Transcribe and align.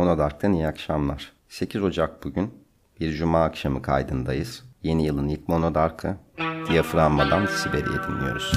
Monodark'tan 0.00 0.52
iyi 0.52 0.66
akşamlar. 0.66 1.32
8 1.48 1.82
Ocak 1.82 2.24
bugün 2.24 2.54
bir 3.00 3.12
cuma 3.12 3.44
akşamı 3.44 3.82
kaydındayız. 3.82 4.64
Yeni 4.82 5.06
yılın 5.06 5.28
ilk 5.28 5.48
Monodark'ı 5.48 6.16
Diyaframmadan 6.68 7.46
Siberi'yi 7.46 7.98
dinliyoruz. 8.08 8.52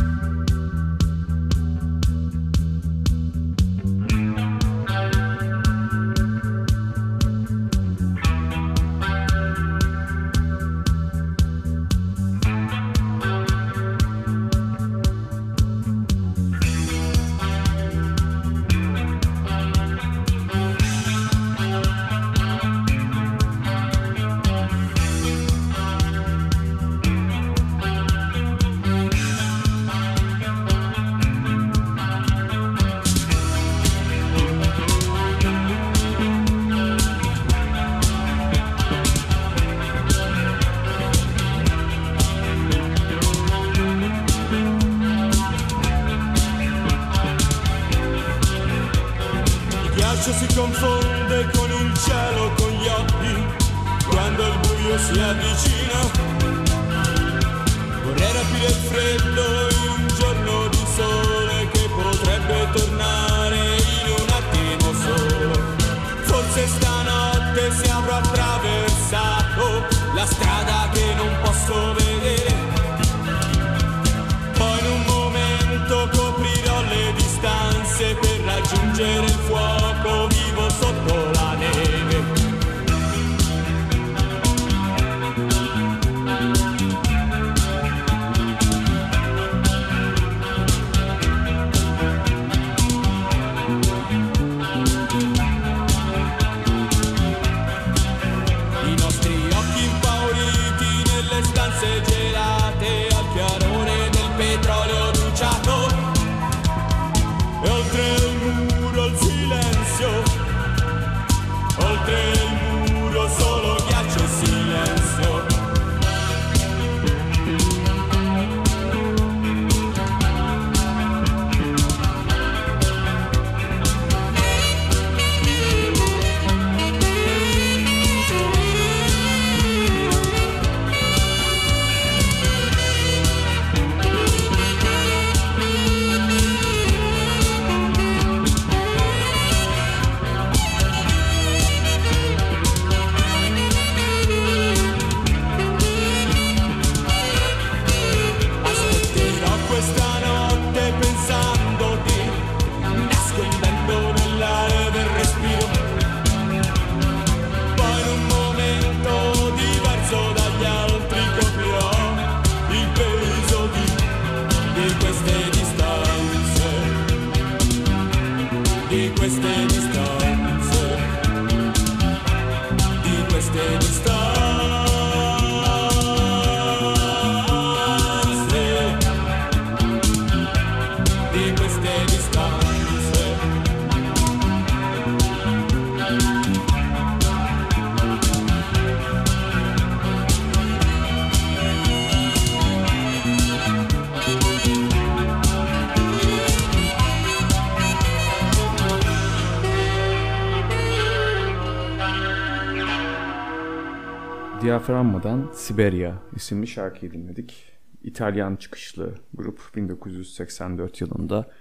Diaframmadan 204.63 205.51
Siberia 205.53 206.13
isimli 206.35 206.68
şarkıyı 206.68 207.12
dinledik. 207.12 207.72
İtalyan 208.03 208.56
çıkışlı 208.56 209.16
grup 209.34 209.62
1984 209.75 211.01
yılında 211.01 211.51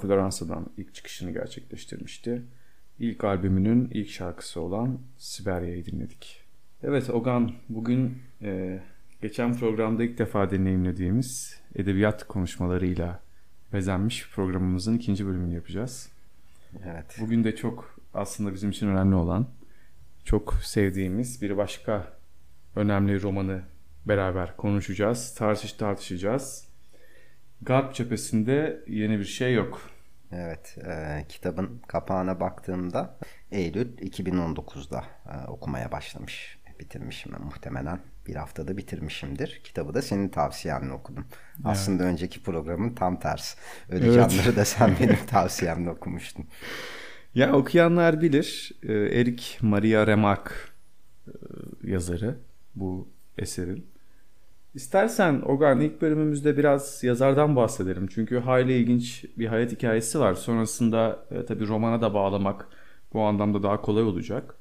Floransa'dan 0.00 0.66
ilk 0.76 0.94
çıkışını 0.94 1.30
gerçekleştirmişti. 1.30 2.42
İlk 2.98 3.24
albümünün 3.24 3.90
ilk 3.90 4.10
şarkısı 4.10 4.60
olan 4.60 4.98
Siberia'yı 5.18 5.84
dinledik. 5.86 6.44
Evet 6.82 7.10
Ogan 7.10 7.52
bugün 7.68 8.18
e, 8.42 8.82
geçen 9.22 9.54
programda 9.54 10.04
ilk 10.04 10.18
defa 10.18 10.50
deneyimlediğimiz 10.50 11.60
edebiyat 11.74 12.24
konuşmalarıyla 12.24 13.20
bezenmiş 13.72 14.30
programımızın 14.34 14.96
ikinci 14.96 15.26
bölümünü 15.26 15.54
yapacağız. 15.54 16.12
Evet. 16.84 17.16
Bugün 17.20 17.44
de 17.44 17.56
çok 17.56 18.00
aslında 18.14 18.54
bizim 18.54 18.70
için 18.70 18.88
önemli 18.88 19.14
olan, 19.14 19.48
çok 20.24 20.54
sevdiğimiz 20.54 21.42
bir 21.42 21.56
başka 21.56 22.17
önemli 22.78 23.22
romanı 23.22 23.62
beraber 24.06 24.56
konuşacağız, 24.56 25.34
tartış 25.34 25.72
tartışacağız. 25.72 26.68
Garp 27.62 27.94
cephesinde 27.94 28.84
yeni 28.86 29.18
bir 29.18 29.24
şey 29.24 29.54
yok. 29.54 29.90
Evet, 30.32 30.78
e, 30.86 31.24
kitabın 31.28 31.82
kapağına 31.88 32.40
baktığımda 32.40 33.18
Eylül 33.50 33.98
2019'da 33.98 35.04
e, 35.26 35.46
okumaya 35.48 35.92
başlamış, 35.92 36.58
bitirmişim 36.80 37.32
muhtemelen. 37.44 38.00
Bir 38.26 38.34
haftada 38.34 38.76
bitirmişimdir. 38.76 39.60
Kitabı 39.64 39.94
da 39.94 40.02
senin 40.02 40.28
tavsiyenle 40.28 40.92
okudum. 40.92 41.26
Evet. 41.56 41.66
Aslında 41.66 42.02
önceki 42.02 42.42
programın 42.42 42.94
tam 42.94 43.20
tersi. 43.20 43.58
Öleceğimleri 43.88 44.46
evet. 44.46 44.56
da 44.56 44.64
sen 44.64 44.96
benim 45.00 45.26
tavsiyemle 45.26 45.90
okumuştun. 45.90 46.46
Ya 47.34 47.52
okuyanlar 47.52 48.20
bilir. 48.20 48.72
E, 48.82 48.92
Erik 48.92 49.58
Maria 49.62 50.06
Remarque 50.06 50.54
e, 51.26 51.32
yazarı 51.82 52.47
bu 52.80 53.08
eserin. 53.38 53.86
İstersen 54.74 55.42
Ogan 55.46 55.80
ilk 55.80 56.02
bölümümüzde 56.02 56.56
biraz 56.56 57.04
yazardan 57.04 57.56
bahsedelim. 57.56 58.06
Çünkü 58.06 58.38
hayli 58.38 58.72
ilginç 58.72 59.24
bir 59.38 59.46
hayat 59.46 59.72
hikayesi 59.72 60.20
var. 60.20 60.34
Sonrasında 60.34 61.26
e, 61.30 61.46
tabii 61.46 61.66
romana 61.66 62.00
da 62.02 62.14
bağlamak 62.14 62.68
bu 63.12 63.20
anlamda 63.22 63.62
daha 63.62 63.80
kolay 63.80 64.02
olacak. 64.02 64.54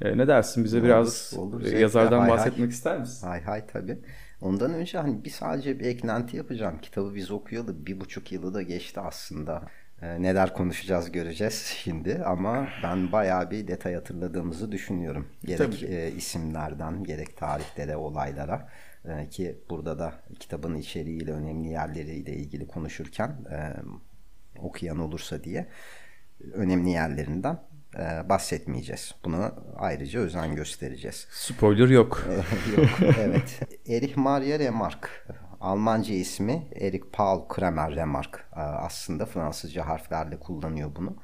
E, 0.00 0.18
ne 0.18 0.28
dersin 0.28 0.64
bize 0.64 0.78
olur, 0.78 0.86
biraz 0.86 1.34
olur, 1.38 1.64
e, 1.64 1.78
yazardan 1.78 2.20
hay 2.20 2.30
bahsetmek 2.30 2.60
hay. 2.60 2.68
ister 2.68 2.98
misin? 2.98 3.26
Hay 3.26 3.42
hay 3.42 3.66
tabii. 3.66 3.98
Ondan 4.40 4.74
önce 4.74 4.98
hani 4.98 5.24
bir 5.24 5.30
sadece 5.30 5.80
bir 5.80 5.84
eklenti 5.84 6.36
yapacağım. 6.36 6.78
Kitabı 6.82 7.14
biz 7.14 7.30
okuyalı 7.30 7.86
bir 7.86 8.00
buçuk 8.00 8.32
yılı 8.32 8.54
da 8.54 8.62
geçti 8.62 9.00
aslında. 9.00 9.62
E, 10.02 10.22
neler 10.22 10.54
konuşacağız 10.54 11.12
göreceğiz 11.12 11.54
şimdi 11.54 12.22
ama 12.24 12.68
ben 12.82 13.12
bayağı 13.12 13.50
bir 13.50 13.68
detay 13.68 13.94
hatırladığımızı 13.94 14.72
düşünüyorum. 14.72 15.28
Gerek 15.44 15.82
e, 15.82 16.12
isimlerden 16.12 17.04
gerek 17.04 17.36
tarihlere, 17.36 17.96
olaylara 17.96 18.68
e, 19.04 19.28
ki 19.28 19.58
burada 19.70 19.98
da 19.98 20.14
kitabın 20.40 20.74
içeriğiyle 20.74 21.32
önemli 21.32 21.68
yerleriyle 21.68 22.32
ilgili 22.32 22.66
konuşurken 22.66 23.28
e, 23.28 23.58
okuyan 24.58 24.98
olursa 24.98 25.44
diye 25.44 25.68
önemli 26.52 26.90
yerlerinden 26.90 27.58
e, 27.94 28.28
bahsetmeyeceğiz. 28.28 29.14
Buna 29.24 29.54
ayrıca 29.76 30.20
özen 30.20 30.54
göstereceğiz. 30.54 31.26
Spoiler 31.30 31.88
yok. 31.88 32.28
yok, 32.76 33.14
evet. 33.18 33.60
Erich 33.88 34.16
Maria 34.16 34.58
Remarque. 34.58 35.10
Almanca 35.60 36.14
ismi 36.14 36.68
Erich 36.74 37.04
Paul 37.12 37.48
Kramer 37.48 37.96
Remarque. 37.96 38.42
E, 38.56 38.60
aslında 38.60 39.26
Fransızca 39.26 39.86
harflerle 39.86 40.40
kullanıyor 40.40 40.90
bunu. 40.96 41.16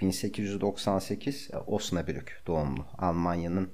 1898 0.00 1.48
e, 1.52 1.56
Osnabrück 1.56 2.42
doğumlu. 2.46 2.86
Almanya'nın 2.98 3.70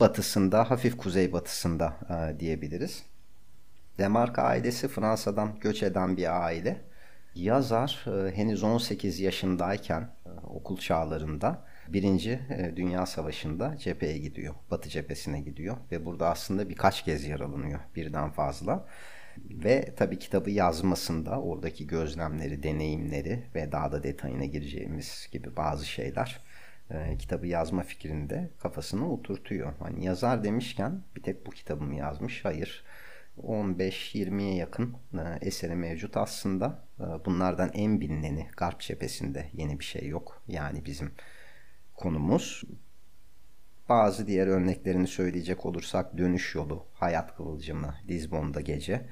batısında, 0.00 0.70
hafif 0.70 0.96
kuzeybatısında 0.96 1.96
e, 2.10 2.40
diyebiliriz. 2.40 3.02
Remarque 4.00 4.42
ailesi 4.42 4.88
Fransa'dan 4.88 5.60
göç 5.60 5.82
eden 5.82 6.16
bir 6.16 6.44
aile. 6.44 6.80
Yazar 7.34 8.04
e, 8.06 8.36
henüz 8.36 8.62
18 8.62 9.20
yaşındayken 9.20 10.10
okul 10.46 10.78
çağlarında 10.78 11.62
Birinci 11.88 12.40
Dünya 12.76 13.06
Savaşı'nda 13.06 13.76
cepheye 13.78 14.18
gidiyor. 14.18 14.54
Batı 14.70 14.88
cephesine 14.88 15.40
gidiyor 15.40 15.76
ve 15.92 16.04
burada 16.04 16.30
aslında 16.30 16.68
birkaç 16.68 17.04
kez 17.04 17.24
yaralanıyor 17.26 17.80
birden 17.96 18.30
fazla. 18.30 18.86
Ve 19.50 19.94
tabii 19.96 20.18
kitabı 20.18 20.50
yazmasında 20.50 21.40
oradaki 21.40 21.86
gözlemleri, 21.86 22.62
deneyimleri 22.62 23.42
ve 23.54 23.72
daha 23.72 23.92
da 23.92 24.02
detayına 24.02 24.44
gireceğimiz 24.44 25.28
gibi 25.32 25.56
bazı 25.56 25.86
şeyler 25.86 26.40
e, 26.90 27.18
kitabı 27.18 27.46
yazma 27.46 27.82
fikrinde 27.82 28.50
kafasına 28.58 29.12
oturtuyor. 29.12 29.72
Hani 29.78 30.04
yazar 30.04 30.44
demişken 30.44 31.02
bir 31.16 31.22
tek 31.22 31.46
bu 31.46 31.50
kitabımı 31.50 31.94
yazmış. 31.94 32.44
Hayır. 32.44 32.84
15-20'ye 33.42 34.54
yakın 34.54 34.96
e, 35.14 35.46
eseri 35.46 35.74
mevcut 35.74 36.16
aslında. 36.16 36.84
E, 37.00 37.04
bunlardan 37.24 37.70
en 37.74 38.00
bilineni 38.00 38.46
Garp 38.56 38.80
cephesinde 38.80 39.50
yeni 39.52 39.78
bir 39.78 39.84
şey 39.84 40.08
yok. 40.08 40.42
Yani 40.48 40.84
bizim 40.84 41.12
konumuz. 41.94 42.62
Bazı 43.88 44.26
diğer 44.26 44.46
örneklerini 44.46 45.06
söyleyecek 45.06 45.66
olursak 45.66 46.18
Dönüş 46.18 46.54
Yolu, 46.54 46.86
Hayat 46.94 47.36
Kıvılcımı, 47.36 47.94
Lizbon'da 48.08 48.60
Gece 48.60 49.06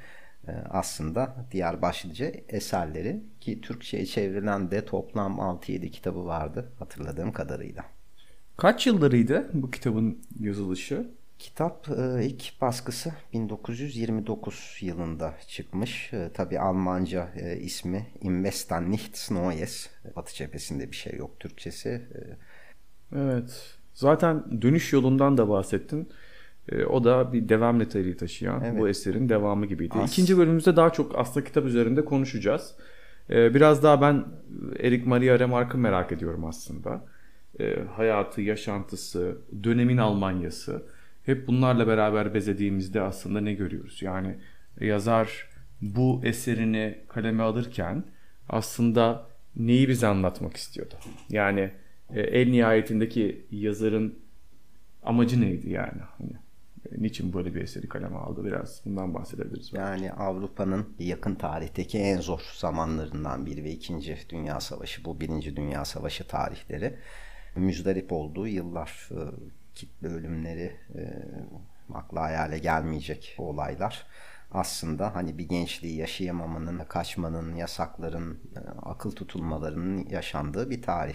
e, 0.49 0.53
aslında 0.71 1.47
diğer 1.51 1.83
başlıca 1.83 2.27
eserleri 2.49 3.23
ki 3.41 3.61
Türkçe'ye 3.61 4.07
çevrilen 4.07 4.71
de 4.71 4.85
toplam 4.85 5.39
6-7 5.39 5.91
kitabı 5.91 6.27
vardı 6.27 6.73
hatırladığım 6.79 7.33
kadarıyla. 7.33 7.85
Kaç 8.57 8.87
yıllarıydı 8.87 9.51
bu 9.53 9.71
kitabın 9.71 10.23
yazılışı? 10.41 11.11
Kitap 11.39 11.89
e, 11.89 12.25
ilk 12.25 12.61
baskısı 12.61 13.13
1929 13.33 14.79
yılında 14.81 15.35
çıkmış. 15.49 16.13
E, 16.13 16.31
Tabi 16.35 16.61
Almanca 16.61 17.33
ismi 17.61 18.07
Investan 18.21 18.91
Nichts 18.91 19.31
Neues. 19.31 19.91
Batı 20.17 20.35
cephesinde 20.35 20.91
bir 20.91 20.97
şey 20.97 21.17
yok 21.19 21.41
Türkçesi. 21.41 22.03
Evet. 23.17 23.79
Zaten 23.95 24.63
dönüş 24.63 24.93
yolundan 24.93 25.39
da 25.39 25.49
bahsettin. 25.49 26.09
E, 26.69 26.85
o 26.85 27.05
da 27.05 27.33
bir 27.33 27.49
devam 27.49 27.79
niteliği 27.79 28.17
taşıyan 28.17 28.65
evet. 28.65 28.81
bu 28.81 28.89
eserin 28.89 29.29
devamı 29.29 29.67
gibiydi. 29.67 29.95
As- 29.99 30.13
İkinci 30.13 30.39
bölümümüzde 30.39 30.77
daha 30.77 30.91
çok 30.91 31.19
aslında 31.19 31.47
kitap 31.47 31.65
üzerinde 31.65 32.05
konuşacağız. 32.05 32.75
E, 33.31 33.55
biraz 33.55 33.83
daha 33.83 34.01
ben 34.01 34.25
Eric 34.79 35.05
Maria 35.07 35.39
Remarque'ı 35.39 35.81
merak 35.81 36.13
ediyorum 36.13 36.45
aslında. 36.45 37.05
E, 37.61 37.77
hayatı, 37.97 38.41
yaşantısı, 38.41 39.39
dönemin 39.65 39.97
Almanyası. 39.97 40.83
Hep 41.23 41.47
bunlarla 41.47 41.87
beraber 41.87 42.35
bezediğimizde 42.35 43.01
aslında 43.01 43.41
ne 43.41 43.53
görüyoruz? 43.53 44.03
Yani 44.03 44.37
yazar 44.81 45.49
bu 45.83 46.21
eserini 46.25 46.99
kaleme 47.09 47.43
alırken 47.43 48.05
aslında 48.49 49.27
neyi 49.57 49.89
bize 49.89 50.07
anlatmak 50.07 50.57
istiyordu? 50.57 50.95
Yani 51.31 51.71
e, 52.11 52.21
el 52.21 52.51
nihayetindeki 52.51 53.47
yazarın 53.51 54.19
amacı 55.03 55.41
neydi 55.41 55.71
yani? 55.71 56.01
Hani, 56.19 56.33
e, 56.91 57.03
niçin 57.03 57.33
böyle 57.33 57.55
bir 57.55 57.61
eseri 57.61 57.89
kaleme 57.89 58.17
aldı? 58.17 58.45
Biraz 58.45 58.83
bundan 58.85 59.15
bahsedebiliriz. 59.15 59.73
Yani 59.73 60.13
Avrupa'nın 60.13 60.87
yakın 60.99 61.35
tarihteki 61.35 61.99
en 61.99 62.21
zor 62.21 62.41
zamanlarından 62.55 63.47
biri 63.47 63.65
ve 63.65 63.71
ikinci 63.71 64.17
Dünya 64.31 64.61
Savaşı, 64.61 65.05
bu 65.05 65.21
birinci 65.21 65.57
Dünya 65.57 65.85
Savaşı 65.85 66.29
tarihleri. 66.29 66.95
Müzdarip 67.57 68.13
olduğu 68.13 68.47
yıllar, 68.47 69.09
e, 69.11 69.19
kitle 69.75 70.09
ölümleri, 70.09 70.73
akla 71.95 72.23
hayale 72.23 72.59
gelmeyecek 72.59 73.35
olaylar 73.39 74.07
aslında 74.55 75.15
hani 75.15 75.39
bir 75.39 75.49
gençliği 75.49 75.97
yaşayamamanın, 75.97 76.85
kaçmanın, 76.85 77.55
yasakların, 77.55 78.39
akıl 78.83 79.13
tutulmalarının 79.13 80.09
yaşandığı 80.09 80.71
bir 80.71 80.83
tarih 80.83 81.15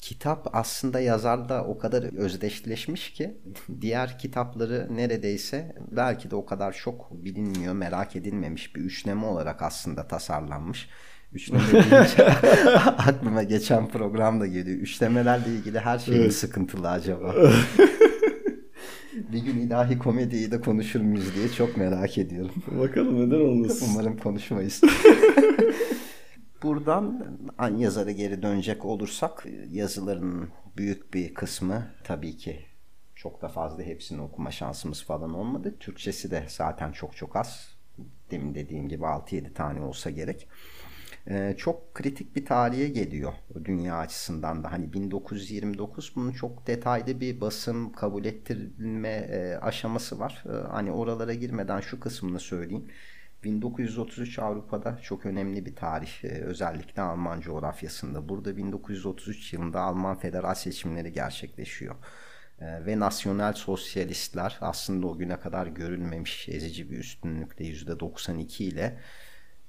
kitap 0.00 0.48
aslında 0.52 1.00
yazarda 1.00 1.64
o 1.64 1.78
kadar 1.78 2.02
özdeşleşmiş 2.16 3.12
ki 3.12 3.38
diğer 3.80 4.18
kitapları 4.18 4.88
neredeyse 4.90 5.74
belki 5.90 6.30
de 6.30 6.36
o 6.36 6.46
kadar 6.46 6.72
çok 6.72 7.24
bilinmiyor, 7.24 7.74
merak 7.74 8.16
edilmemiş 8.16 8.76
bir 8.76 8.80
üçleme 8.80 9.26
olarak 9.26 9.62
aslında 9.62 10.08
tasarlanmış. 10.08 10.88
Üçleme 11.32 11.72
deyince 11.72 12.26
aklıma 12.98 13.42
geçen 13.42 13.88
program 13.88 14.40
da 14.40 14.46
geliyor. 14.46 14.78
Üçlemelerle 14.78 15.48
ilgili 15.48 15.78
her 15.78 15.98
şey 15.98 16.16
evet. 16.16 16.34
sıkıntılı 16.34 16.90
acaba? 16.90 17.34
bir 19.32 19.38
gün 19.38 19.58
ilahi 19.58 19.98
komediyi 19.98 20.50
de 20.50 20.60
konuşur 20.60 21.00
muyuz 21.00 21.34
diye 21.34 21.48
çok 21.48 21.76
merak 21.76 22.18
ediyorum. 22.18 22.54
Bakalım 22.66 23.28
neden 23.28 23.40
olmasın. 23.40 23.86
Umarım 23.90 24.16
konuşmayız. 24.16 24.80
Buradan 26.62 27.36
yazara 27.76 28.10
geri 28.10 28.42
dönecek 28.42 28.84
olursak 28.84 29.46
yazılarının 29.70 30.50
büyük 30.76 31.14
bir 31.14 31.34
kısmı 31.34 31.86
tabii 32.04 32.36
ki 32.36 32.66
çok 33.14 33.42
da 33.42 33.48
fazla 33.48 33.82
hepsini 33.82 34.20
okuma 34.20 34.50
şansımız 34.50 35.04
falan 35.04 35.34
olmadı. 35.34 35.76
Türkçesi 35.80 36.30
de 36.30 36.44
zaten 36.48 36.92
çok 36.92 37.16
çok 37.16 37.36
az. 37.36 37.68
Demin 38.30 38.54
dediğim 38.54 38.88
gibi 38.88 39.04
6-7 39.04 39.52
tane 39.52 39.80
olsa 39.80 40.10
gerek. 40.10 40.48
Ee, 41.28 41.54
çok 41.58 41.94
kritik 41.94 42.36
bir 42.36 42.44
tarihe 42.44 42.88
geliyor 42.88 43.32
dünya 43.64 43.96
açısından 43.96 44.64
da. 44.64 44.72
Hani 44.72 44.92
1929 44.92 46.12
bunun 46.16 46.32
çok 46.32 46.66
detaylı 46.66 47.20
bir 47.20 47.40
basım 47.40 47.92
kabul 47.92 48.24
ettirilme 48.24 49.08
e, 49.08 49.58
aşaması 49.62 50.18
var. 50.18 50.44
E, 50.46 50.68
hani 50.68 50.92
oralara 50.92 51.34
girmeden 51.34 51.80
şu 51.80 52.00
kısmını 52.00 52.40
söyleyeyim. 52.40 52.88
1933 53.44 54.38
Avrupa'da 54.38 54.98
çok 55.02 55.26
önemli 55.26 55.66
bir 55.66 55.76
tarih. 55.76 56.24
Ee, 56.24 56.28
özellikle 56.28 57.02
Alman 57.02 57.40
coğrafyasında. 57.40 58.28
Burada 58.28 58.56
1933 58.56 59.52
yılında 59.52 59.80
Alman 59.80 60.18
federal 60.18 60.54
seçimleri 60.54 61.12
gerçekleşiyor. 61.12 61.94
Ee, 62.60 62.86
ve 62.86 63.00
nasyonel 63.00 63.52
sosyalistler 63.52 64.58
aslında 64.60 65.06
o 65.06 65.18
güne 65.18 65.40
kadar 65.40 65.66
görülmemiş 65.66 66.48
ezici 66.48 66.90
bir 66.90 66.98
üstünlükle 66.98 67.64
%92 67.64 68.62
ile 68.62 68.98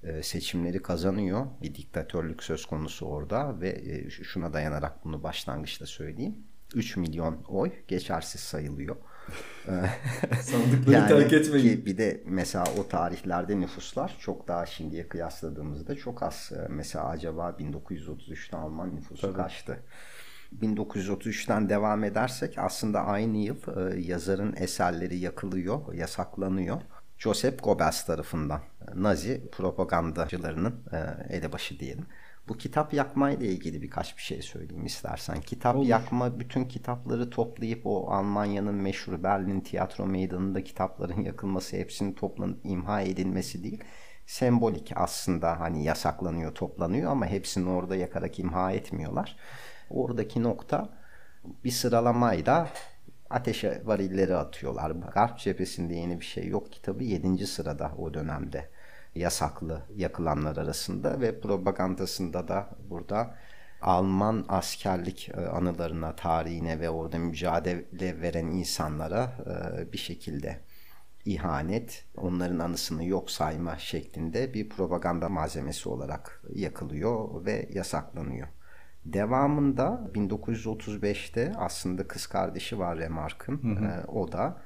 e, 0.04 0.24
seçimleri 0.24 0.82
kazanıyor. 0.82 1.46
Bir 1.62 1.75
diktatörlük 1.75 2.44
söz 2.44 2.66
konusu 2.66 3.06
orada 3.06 3.62
ve 3.62 3.70
e, 3.70 4.10
şuna 4.10 4.54
dayanarak 4.54 5.06
bunu 5.06 5.24
başlangıçta 5.24 5.86
söyleyeyim. 5.86 6.36
3 6.75 6.98
milyon 6.98 7.44
oy 7.44 7.72
geçersiz 7.88 8.42
sayılıyor. 8.42 8.96
Sandıkları 10.42 10.96
yani 10.96 11.08
terk 11.08 11.34
etmeyin. 11.34 11.86
bir 11.86 11.98
de 11.98 12.24
mesela 12.25 12.66
o 12.80 12.88
tarihlerde 12.88 13.60
nüfuslar 13.60 14.16
çok 14.20 14.48
daha 14.48 14.66
şimdiye 14.66 15.08
kıyasladığımızda 15.08 15.96
çok 15.96 16.24
az. 16.24 16.51
Mesela 16.70 17.06
acaba 17.06 17.56
1933'te 17.60 18.58
Alman 18.58 18.96
nüfusu 18.96 19.22
Tabii. 19.22 19.38
kaçtı? 19.38 19.80
1933'ten 20.62 21.70
devam 21.70 22.04
edersek 22.04 22.58
aslında 22.58 23.06
aynı 23.06 23.38
yıl 23.38 23.58
e, 23.78 24.00
yazarın 24.00 24.56
eserleri 24.58 25.18
yakılıyor, 25.18 25.94
yasaklanıyor. 25.94 26.82
Joseph 27.18 27.63
Goebbels 27.63 28.06
tarafından 28.06 28.62
Nazi 28.96 29.50
propagandacılarının 29.51 30.75
e, 30.92 30.98
elebaşı 31.36 31.80
diyelim. 31.80 32.06
Bu 32.48 32.57
kitap 32.57 32.93
yakma 32.93 33.31
ile 33.31 33.48
ilgili 33.48 33.81
birkaç 33.81 34.17
bir 34.17 34.21
şey 34.21 34.41
söyleyeyim 34.41 34.86
istersen. 34.86 35.41
Kitap 35.41 35.75
Olur. 35.75 35.86
yakma 35.86 36.39
bütün 36.39 36.65
kitapları 36.65 37.29
toplayıp 37.29 37.81
o 37.86 38.12
Almanya'nın 38.12 38.75
meşhur 38.75 39.24
Berlin 39.24 39.62
tiyatro 39.62 40.05
meydanında 40.05 40.63
kitapların 40.63 41.21
yakılması 41.21 41.77
hepsinin 41.77 42.13
toplanıp 42.13 42.60
imha 42.63 43.01
edilmesi 43.01 43.63
değil. 43.63 43.83
Sembolik 44.25 44.91
aslında 44.95 45.60
hani 45.60 45.83
yasaklanıyor 45.83 46.55
toplanıyor 46.55 47.12
ama 47.12 47.25
hepsini 47.25 47.69
orada 47.69 47.95
yakarak 47.95 48.39
imha 48.39 48.71
etmiyorlar. 48.71 49.38
Oradaki 49.89 50.43
nokta 50.43 50.89
bir 51.63 51.71
sıralamayla 51.71 52.69
ateşe 53.29 53.81
varilleri 53.86 54.36
atıyorlar. 54.36 54.91
Garp 54.91 55.39
cephesinde 55.39 55.93
yeni 55.93 56.19
bir 56.19 56.25
şey 56.25 56.48
yok 56.48 56.71
kitabı 56.71 57.03
7. 57.03 57.48
sırada 57.48 57.91
o 57.98 58.13
dönemde 58.13 58.69
yasaklı 59.15 59.82
yakılanlar 59.96 60.58
arasında 60.58 61.22
ve 61.22 61.39
propagandasında 61.39 62.48
da 62.48 62.70
burada 62.89 63.36
Alman 63.82 64.46
askerlik 64.50 65.30
e, 65.30 65.48
anılarına, 65.48 66.15
tarihine 66.15 66.80
ve 66.80 66.89
orada 66.89 67.18
mücadele 67.18 68.22
veren 68.22 68.46
insanlara 68.46 69.34
e, 69.80 69.91
bir 69.94 69.98
şekilde 69.98 70.60
ihanet, 71.25 72.06
onların 72.18 72.60
anısını 72.60 73.06
yok 73.06 73.32
sayma 73.32 73.77
şeklinde 73.77 74.53
bir 74.53 74.70
propaganda 74.70 75.30
malzemesi 75.30 75.89
olarak 75.89 76.44
yakılıyor 76.56 77.46
ve 77.46 77.70
yasaklanıyor. 77.74 78.48
Devamında 79.06 80.10
1935'te 80.13 81.53
aslında 81.58 82.08
kız 82.08 82.27
kardeşi 82.27 82.80
var 82.80 82.98
Remark'ın. 82.98 83.75
Ee, 83.75 84.06
o 84.08 84.32
da 84.32 84.62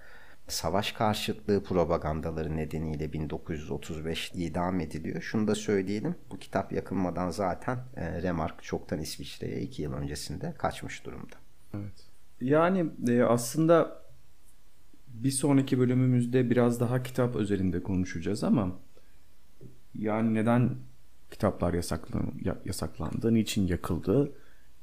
savaş 0.47 0.91
karşıtlığı 0.91 1.63
propagandaları 1.63 2.57
nedeniyle 2.57 3.13
1935 3.13 4.31
idam 4.35 4.79
ediliyor. 4.79 5.21
Şunu 5.21 5.47
da 5.47 5.55
söyleyelim. 5.55 6.15
Bu 6.31 6.39
kitap 6.39 6.71
yakılmadan 6.71 7.29
zaten 7.29 7.79
e, 7.95 8.21
Remark 8.21 8.63
çoktan 8.63 8.99
İsviçre'ye 8.99 9.61
iki 9.61 9.81
yıl 9.81 9.93
öncesinde 9.93 10.53
kaçmış 10.57 11.05
durumda. 11.05 11.35
Evet. 11.73 12.05
Yani 12.41 12.85
e, 13.07 13.23
aslında 13.23 14.01
bir 15.07 15.31
sonraki 15.31 15.79
bölümümüzde 15.79 16.49
biraz 16.49 16.79
daha 16.79 17.03
kitap 17.03 17.35
özelinde 17.35 17.83
konuşacağız 17.83 18.43
ama 18.43 18.79
yani 19.95 20.33
neden 20.33 20.75
kitaplar 21.31 21.73
yasaklan, 21.73 22.33
yasaklandı, 22.65 23.33
niçin 23.33 23.67
yakıldı? 23.67 24.31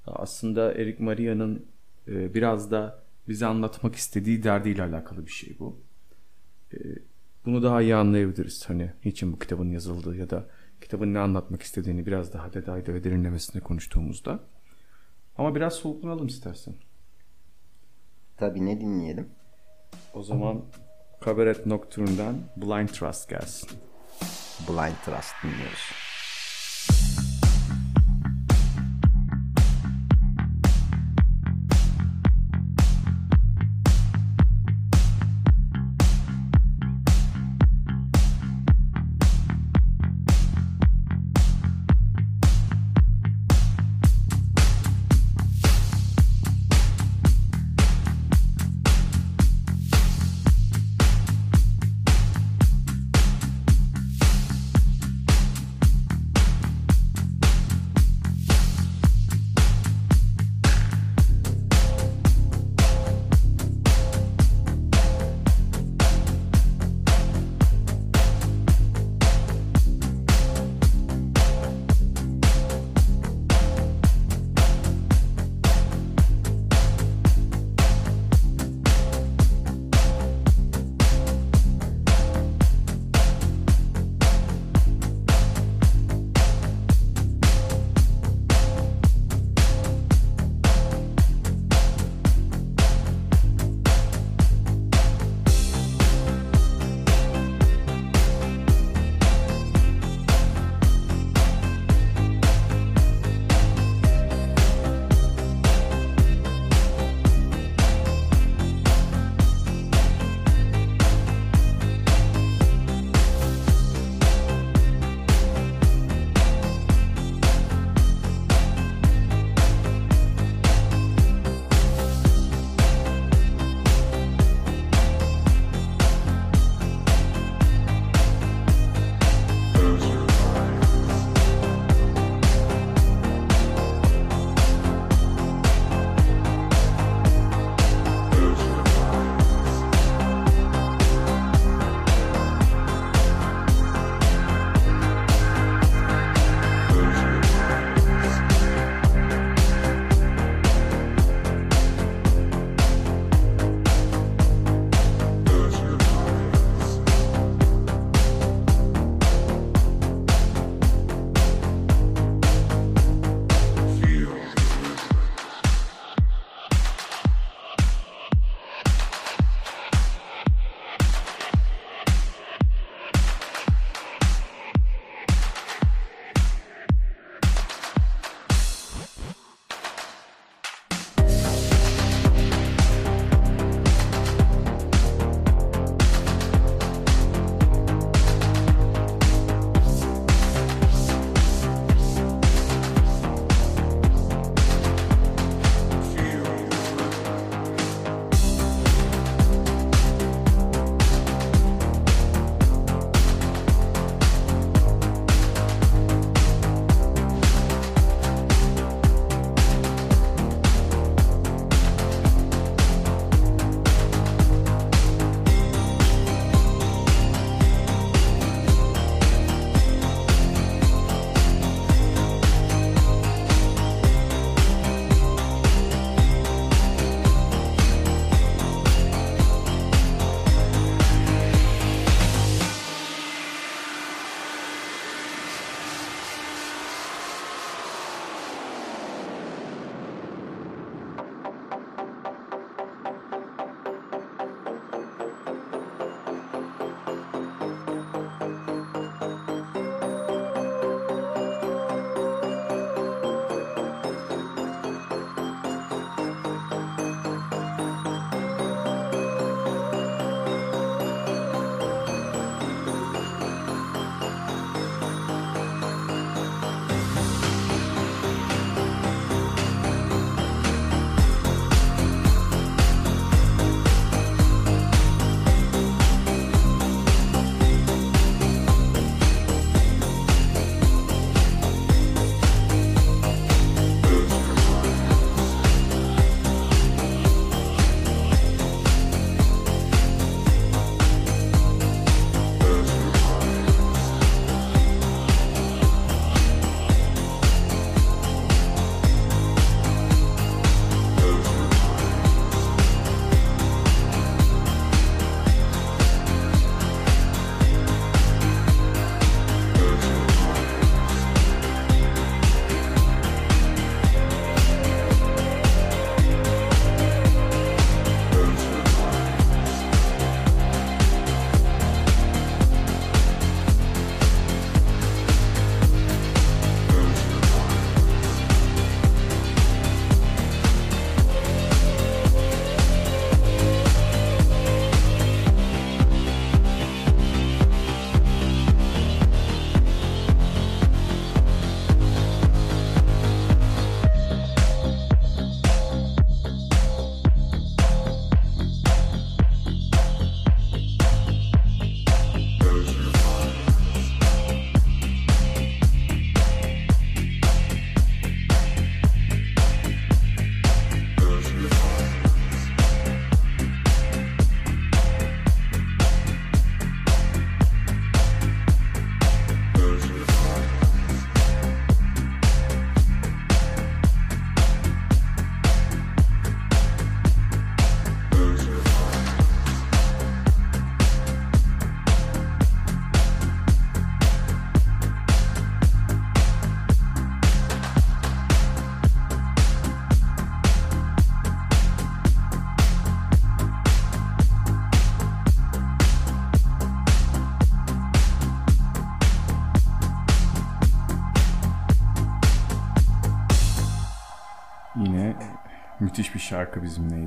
Aslında 0.06 0.74
Eric 0.74 1.04
Maria'nın 1.04 1.66
e, 2.08 2.34
biraz 2.34 2.70
da 2.70 3.01
bize 3.28 3.46
anlatmak 3.46 3.94
istediği 3.94 4.42
derdiyle 4.42 4.82
alakalı 4.82 5.26
bir 5.26 5.32
şey 5.32 5.56
bu. 5.58 5.80
E, 6.74 6.78
bunu 7.44 7.62
daha 7.62 7.82
iyi 7.82 7.94
anlayabiliriz. 7.94 8.68
Hani 8.68 8.92
niçin 9.04 9.32
bu 9.32 9.38
kitabın 9.38 9.70
yazıldığı 9.70 10.16
ya 10.16 10.30
da 10.30 10.46
kitabın 10.80 11.14
ne 11.14 11.18
anlatmak 11.18 11.62
istediğini 11.62 12.06
biraz 12.06 12.32
daha 12.32 12.52
detaylı 12.52 12.94
ve 12.94 13.04
derinlemesine 13.04 13.62
konuştuğumuzda. 13.62 14.40
Ama 15.36 15.54
biraz 15.54 15.74
soluklanalım 15.74 16.26
istersen. 16.26 16.74
Tabii 18.36 18.66
ne 18.66 18.80
dinleyelim? 18.80 19.28
O 20.14 20.22
zaman 20.22 20.64
Cabaret 21.24 21.66
Nocturne'dan 21.66 22.36
Blind 22.56 22.88
Trust 22.88 23.28
gelsin. 23.28 23.70
Blind 24.68 24.96
Trust 25.04 25.34
dinliyoruz. 25.42 26.11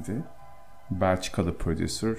Bizimleydi. 0.05 0.23
Belçikalı 0.91 1.57
prodüser 1.57 2.17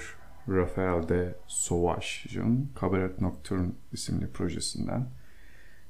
Rafael 0.48 1.08
de 1.08 1.34
Sauvage'ın 1.46 2.70
Cabaret 2.80 3.20
Nocturne 3.20 3.70
isimli 3.92 4.26
projesinden 4.32 5.06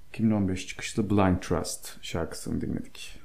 2015 0.08 0.66
çıkışlı 0.66 1.10
Blind 1.10 1.38
Trust 1.38 2.02
şarkısını 2.02 2.60
dinledik. 2.60 3.20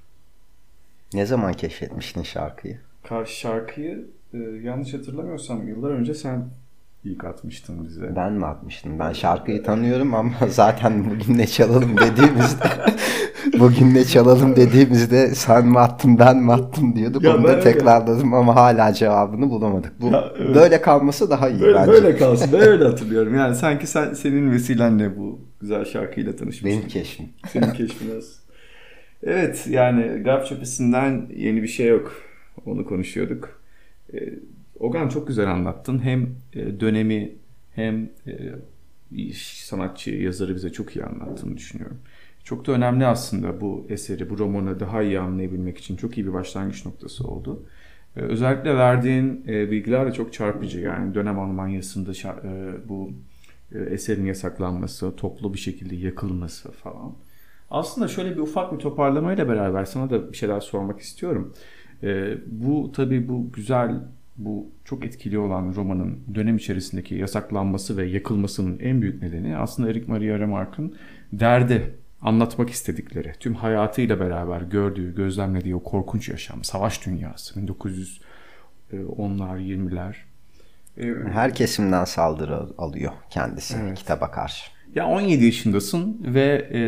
Ne 1.14 1.26
zaman 1.26 1.54
keşfetmiştin 1.54 2.24
şarkıyı? 2.24 2.80
Karşı 3.04 3.40
şarkıyı 3.40 4.08
e, 4.34 4.38
yanlış 4.38 4.94
hatırlamıyorsam 4.94 5.68
yıllar 5.68 5.92
önce 5.92 6.14
sen 6.14 6.50
ilk 7.04 7.24
atmıştın 7.26 7.86
bize. 7.86 8.16
Ben 8.16 8.34
mi 8.34 8.46
atmıştım? 8.46 9.00
Ben 9.00 9.14
şarkıyı 9.14 9.64
tanıyorum 9.64 10.14
ama 10.14 10.34
zaten 10.50 11.06
bugün 11.06 11.38
ne 11.38 11.48
çalalım 11.48 11.98
dediğimizde 11.98 12.66
bugün 13.60 13.94
ne 13.96 14.06
çalalım 14.06 14.56
dediğimizde 14.56 15.36
sen 15.36 15.68
mi 15.68 15.80
attın 15.80 16.20
ben 16.20 16.38
mi 16.38 16.54
attım 16.54 16.96
diyorduk. 16.96 17.24
Ya 17.24 17.36
Onu 17.38 17.44
da 17.44 17.60
tekrarladım 17.60 18.34
ama 18.34 18.56
hala 18.56 18.94
cevabını 18.94 19.50
bulamadık. 19.50 20.02
Bu 20.02 20.08
Ya, 20.08 20.32
evet. 20.40 20.56
böyle 20.56 20.82
kalması 20.82 21.30
daha 21.30 21.50
iyi 21.50 21.62
Böyle, 21.62 21.76
bence. 21.76 21.92
böyle 21.92 22.16
kalsın. 22.18 22.50
Ben 22.54 22.62
öyle 22.62 22.84
hatırlıyorum. 22.88 23.36
Yani 23.36 23.56
sanki 23.56 23.88
sen 23.88 24.14
senin 24.14 24.52
vesilenle 24.52 25.18
bu 25.18 25.40
güzel 25.62 25.86
şarkıyla 25.86 26.36
tanışmışsın. 26.36 26.80
Benim 26.80 26.88
keşfim. 26.88 27.26
Senin 27.48 27.72
keşfin. 27.74 28.12
Evet 29.24 29.68
yani 29.70 30.24
Garp 30.24 30.46
Çöpesi'nden 30.48 31.26
yeni 31.36 31.64
bir 31.64 31.68
şey 31.68 31.88
yok. 31.88 32.14
Onu 32.66 32.86
konuşuyorduk. 32.86 33.62
Ee, 34.14 34.18
Ogan 34.82 35.10
çok 35.10 35.28
güzel 35.28 35.52
anlattın. 35.52 36.00
Hem 36.04 36.36
e, 36.54 36.80
dönemi 36.80 37.36
hem 37.76 38.10
e, 38.28 39.34
sanatçı, 39.36 40.12
yazarı 40.12 40.56
bize 40.56 40.72
çok 40.72 40.96
iyi 40.96 41.06
anlattığını 41.06 41.58
düşünüyorum. 41.58 41.98
Çok 42.44 42.68
da 42.68 42.72
önemli 42.72 43.06
aslında 43.06 43.62
bu 43.62 43.86
eseri, 43.90 44.30
bu 44.30 44.38
romanı 44.38 44.80
daha 44.80 45.02
iyi 45.04 45.20
anlayabilmek 45.20 45.78
için 45.78 45.96
çok 45.96 46.18
iyi 46.18 46.28
bir 46.28 46.34
başlangıç 46.34 46.86
noktası 46.86 47.28
oldu. 47.28 47.66
Ee, 48.16 48.22
Özellikle 48.22 48.76
verdiğin 48.78 49.44
e, 49.48 49.72
bilgiler 49.72 50.08
de 50.08 50.12
çok 50.14 50.34
çarpıcı. 50.34 50.80
Yani 50.80 51.16
dönem 51.16 51.40
Almanya'sında 51.40 52.12
e, 52.44 52.90
bu 52.90 53.12
e, 53.72 53.80
eserin 53.80 54.26
yasaklanması, 54.26 55.16
toplu 55.16 55.54
bir 55.54 55.60
şekilde 55.60 55.96
yakılması 55.96 56.72
falan. 56.72 57.16
Aslında 57.72 58.08
şöyle 58.08 58.32
bir 58.32 58.42
ufak 58.42 58.74
bir 58.74 58.78
toparlamayla 58.80 59.50
beraber 59.50 59.86
sana 59.86 60.10
da 60.10 60.32
bir 60.32 60.38
şeyler 60.38 60.60
sormak 60.60 61.00
istiyorum. 61.00 61.54
Bu 62.48 62.92
tabii 62.92 63.30
bu 63.30 63.52
güzel, 63.52 64.02
bu 64.38 64.72
çok 64.86 65.06
etkili 65.06 65.40
olan 65.40 65.74
romanın 65.76 66.20
dönem 66.36 66.58
içerisindeki 66.58 67.16
yasaklanması 67.16 67.98
ve 67.98 68.06
yakılmasının 68.06 68.80
en 68.80 69.02
büyük 69.02 69.22
nedeni 69.22 69.58
aslında 69.58 69.90
Eric 69.90 70.06
Maria 70.08 70.40
Remarque'ın 70.40 70.96
derdi, 71.34 71.96
anlatmak 72.22 72.70
istedikleri, 72.70 73.34
tüm 73.40 73.56
hayatıyla 73.56 74.20
beraber 74.20 74.62
gördüğü, 74.62 75.16
gözlemlediği 75.16 75.76
o 75.76 75.84
korkunç 75.84 76.30
yaşam, 76.30 76.64
savaş 76.64 77.06
dünyası, 77.06 77.60
1910'lar, 77.60 79.60
20'ler. 79.60 80.14
Ee, 80.98 81.14
Her 81.32 81.56
kesimden 81.56 82.06
saldırı 82.06 82.60
alıyor 82.78 83.12
kendisi 83.30 83.78
Evet. 83.84 83.98
kitaba 83.98 84.32
karşı. 84.32 84.72
Ya 84.96 85.08
17 85.08 85.46
yaşındasın 85.46 86.22
ve 86.34 86.68
e, 86.72 86.80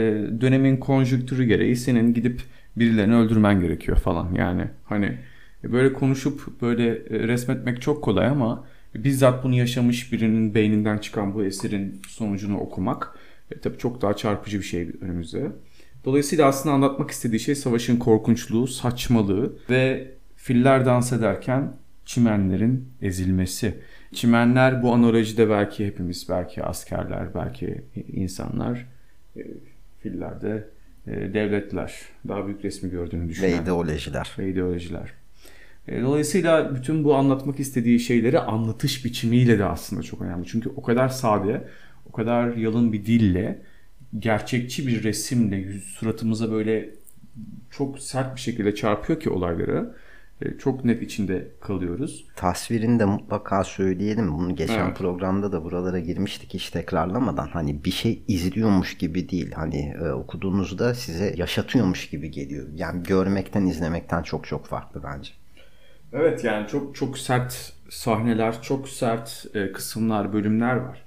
dönemin 0.42 0.78
konjüktürü 0.78 1.46
gereği 1.46 1.76
senin 1.76 2.14
gidip 2.14 2.42
birilerini 2.78 3.16
öldürmen 3.16 3.60
gerekiyor 3.60 3.98
falan. 3.98 4.36
Yani 4.36 4.68
hani 4.86 5.18
böyle 5.72 5.94
konuşup 5.94 6.62
böyle 6.62 6.90
e, 6.90 7.28
resmetmek 7.28 7.82
çok 7.82 8.04
kolay 8.04 8.28
ama 8.28 8.66
bizzat 8.96 9.44
bunu 9.44 9.56
yaşamış 9.56 10.12
birinin 10.14 10.56
beyninden 10.56 10.98
çıkan 10.98 11.34
bu 11.34 11.44
eserin 11.46 12.02
sonucunu 12.08 12.58
okumak 12.58 13.16
e, 13.52 13.60
tabii 13.60 13.78
çok 13.78 14.02
daha 14.02 14.16
çarpıcı 14.16 14.60
bir 14.60 14.64
şey 14.64 14.90
önümüzde. 15.02 15.52
Dolayısıyla 16.06 16.48
aslında 16.48 16.76
anlatmak 16.76 17.12
istediği 17.12 17.40
şey 17.40 17.56
savaşın 17.56 17.98
korkunçluğu, 17.98 18.68
saçmalığı 18.68 19.56
ve 19.70 20.12
filler 20.36 20.86
dans 20.86 21.14
ederken 21.14 21.74
çimenlerin 22.06 22.90
ezilmesi. 23.02 23.74
Çimenler 24.14 24.84
bu 24.84 24.94
analojide 24.94 25.50
belki 25.50 25.88
hepimiz, 25.88 26.30
belki 26.30 26.64
askerler, 26.64 27.34
belki 27.36 27.82
insanlar, 28.14 28.86
e, 29.38 29.42
filler 30.00 30.42
de 30.42 30.68
e, 31.08 31.12
devletler. 31.12 31.94
Daha 32.28 32.48
büyük 32.48 32.66
resmi 32.66 32.90
gördüğünü 32.90 33.24
Ve 33.24 33.30
düşünen 33.30 33.64
ideolojiler. 33.64 34.32
ve 34.40 34.50
ideolojiler. 34.50 35.23
E, 35.88 36.02
Dolayısıyla 36.02 36.76
bütün 36.76 37.04
bu 37.04 37.16
anlatmak 37.16 37.60
istediği 37.60 38.00
şeyleri 38.00 38.40
anlatış 38.40 39.06
biçimiyle 39.06 39.60
de 39.60 39.66
aslında 39.66 40.04
çok 40.04 40.22
önemli. 40.22 40.46
Çünkü 40.48 40.70
o 40.70 40.82
kadar 40.82 41.10
sade, 41.10 41.68
o 42.10 42.12
kadar 42.12 42.54
yalın 42.56 42.94
bir 42.94 43.06
dille, 43.06 43.62
gerçekçi 44.20 44.88
bir 44.88 45.04
resimle 45.04 45.56
yüz, 45.56 45.84
suratımıza 45.84 46.52
böyle 46.52 46.90
çok 47.72 48.00
sert 48.00 48.36
bir 48.36 48.42
şekilde 48.42 48.76
çarpıyor 48.76 49.20
ki 49.20 49.30
olayları. 49.30 49.96
E, 50.42 50.58
Çok 50.58 50.86
net 50.86 51.02
içinde 51.02 51.48
kalıyoruz. 51.62 52.26
Tasvirini 52.36 53.00
de 53.00 53.06
mutlaka 53.06 53.64
söyleyelim. 53.64 54.32
Bunu 54.38 54.56
geçen 54.56 54.86
Evet. 54.86 54.98
programda 54.98 55.52
da 55.52 55.64
buralara 55.64 56.00
girmiştik 56.00 56.54
hiç 56.54 56.70
tekrarlamadan. 56.70 57.48
Hani 57.48 57.84
bir 57.84 57.92
şey 57.92 58.24
izliyormuş 58.28 58.98
gibi 58.98 59.30
değil. 59.30 59.52
Hani 59.52 59.96
e, 60.04 60.10
okuduğunuzda 60.12 60.94
size 60.94 61.34
yaşatıyormuş 61.38 62.10
gibi 62.10 62.32
geliyor. 62.32 62.68
Yani 62.76 63.04
görmekten 63.04 63.66
izlemekten 63.66 64.24
çok 64.24 64.48
çok 64.48 64.66
farklı 64.68 65.04
bence. 65.04 65.32
Evet 66.14 66.44
yani 66.44 66.68
çok 66.68 66.96
çok 66.96 67.18
sert 67.18 67.74
sahneler, 67.90 68.62
çok 68.62 68.90
sert 68.90 69.46
e, 69.54 69.72
kısımlar, 69.72 70.34
bölümler 70.34 70.76
var. 70.76 71.04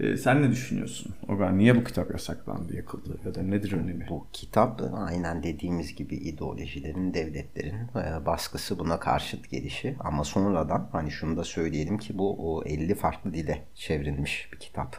E, 0.00 0.16
sen 0.16 0.42
ne 0.42 0.50
düşünüyorsun? 0.50 1.14
Ogan 1.28 1.58
niye 1.58 1.76
bu 1.76 1.84
kitap 1.84 2.10
yasaklandı, 2.10 2.76
yakıldı 2.76 3.18
ya 3.26 3.34
da 3.34 3.42
nedir 3.42 3.72
önemi? 3.72 4.06
Bu 4.10 4.26
kitap 4.32 4.82
aynen 4.94 5.42
dediğimiz 5.42 5.94
gibi 5.94 6.14
ideolojilerin, 6.16 7.14
devletlerin 7.14 7.74
e, 7.74 8.26
baskısı 8.26 8.78
buna 8.78 9.00
karşıt 9.00 9.50
gelişi. 9.50 9.96
Ama 10.00 10.24
sonradan 10.24 10.88
hani 10.92 11.10
şunu 11.10 11.36
da 11.36 11.44
söyleyelim 11.44 11.98
ki 11.98 12.18
bu 12.18 12.56
o 12.56 12.64
50 12.64 12.94
farklı 12.94 13.34
dile 13.34 13.64
çevrilmiş 13.74 14.48
bir 14.52 14.58
kitap. 14.58 14.96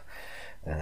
E, 0.66 0.72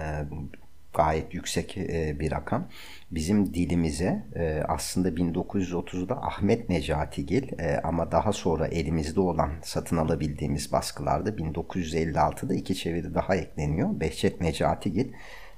gayet 0.93 1.33
yüksek 1.33 1.77
e, 1.77 2.19
bir 2.19 2.31
rakam. 2.31 2.67
Bizim 3.11 3.53
dilimize 3.53 4.25
e, 4.35 4.63
aslında 4.67 5.09
1930'da 5.09 6.23
Ahmet 6.23 6.69
Necatigil 6.69 7.59
e, 7.59 7.79
ama 7.83 8.11
daha 8.11 8.33
sonra 8.33 8.67
elimizde 8.67 9.19
olan 9.19 9.51
satın 9.63 9.97
alabildiğimiz 9.97 10.71
baskılarda 10.71 11.29
1956'da 11.29 12.53
iki 12.53 12.75
çeviri 12.75 13.13
daha 13.13 13.35
ekleniyor. 13.35 13.99
Behçet 13.99 14.41
Necatigil 14.41 15.07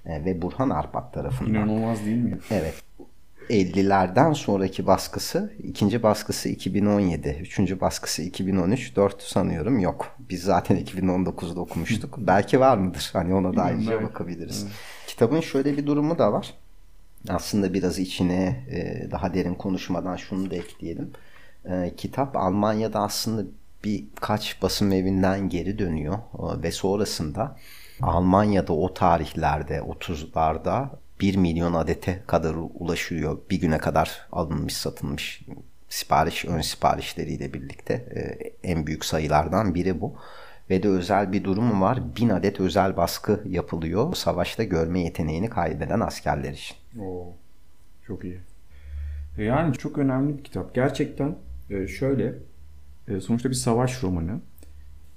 e, 0.05 0.25
ve 0.25 0.41
Burhan 0.41 0.69
Arpat 0.69 1.13
tarafından. 1.13 1.51
İnanılmaz 1.53 2.05
değil 2.05 2.17
mi? 2.17 2.37
Evet. 2.51 2.73
50'lerden 3.49 4.33
sonraki 4.33 4.87
baskısı, 4.87 5.53
ikinci 5.63 6.03
baskısı 6.03 6.49
2017, 6.49 7.37
üçüncü 7.41 7.81
baskısı 7.81 8.21
2013, 8.21 8.95
dört 8.95 9.21
sanıyorum 9.21 9.79
yok. 9.79 10.15
Biz 10.29 10.41
zaten 10.43 10.77
2019'da 10.77 11.59
okumuştuk. 11.61 12.17
Belki 12.17 12.59
var 12.59 12.77
mıdır? 12.77 13.09
Hani 13.13 13.33
ona 13.33 13.55
da 13.55 13.63
ayrıca 13.63 13.93
Evet. 13.93 14.03
bakabiliriz. 14.03 14.67
Kitabın 15.07 15.41
şöyle 15.41 15.77
bir 15.77 15.85
durumu 15.87 16.17
da 16.17 16.33
var. 16.33 16.53
Aslında 17.29 17.73
biraz 17.73 17.99
içine 17.99 18.65
e, 18.71 19.11
daha 19.11 19.33
derin 19.33 19.55
konuşmadan 19.55 20.15
şunu 20.15 20.51
da 20.51 20.55
ekleyelim. 20.55 21.11
E, 21.65 21.93
kitap 21.97 22.37
Almanya'da 22.37 22.99
aslında 22.99 23.43
birkaç 23.83 24.61
basım 24.61 24.91
evinden 24.91 25.49
geri 25.49 25.79
dönüyor 25.79 26.13
E, 26.17 26.63
ve 26.63 26.71
sonrasında 26.71 27.57
Almanya'da 28.01 28.73
o 28.73 28.93
tarihlerde 28.93 29.77
30'larda 29.77 30.87
1 31.21 31.35
milyon 31.35 31.73
adete 31.73 32.23
kadar 32.27 32.55
ulaşıyor. 32.73 33.37
Bir 33.49 33.61
güne 33.61 33.77
kadar 33.77 34.27
alınmış 34.31 34.73
satılmış 34.73 35.41
sipariş 35.89 36.45
ön 36.45 36.61
siparişleriyle 36.61 37.53
birlikte 37.53 37.93
e, 37.93 38.21
en 38.71 38.87
büyük 38.87 39.05
sayılardan 39.05 39.75
biri 39.75 40.01
bu. 40.01 40.15
Ve 40.69 40.83
de 40.83 40.87
özel 40.89 41.31
bir 41.31 41.43
durumu 41.43 41.81
var. 41.81 42.15
Bin 42.15 42.29
adet 42.29 42.59
özel 42.59 42.97
baskı 42.97 43.43
yapılıyor. 43.45 44.13
Savaşta 44.15 44.63
görme 44.63 44.99
yeteneğini 44.99 45.49
kaybeden 45.49 45.99
askerler 45.99 46.51
için. 46.53 46.77
Oo, 47.01 47.33
çok 48.07 48.23
iyi. 48.23 48.39
E, 49.37 49.43
Yani 49.43 49.73
çok 49.73 49.97
önemli 49.97 50.37
bir 50.37 50.43
kitap. 50.43 50.75
Gerçekten 50.75 51.35
e, 51.69 51.87
şöyle, 51.87 52.33
e, 53.07 53.19
sonuçta 53.19 53.49
bir 53.49 53.55
savaş 53.55 54.03
romanı. 54.03 54.41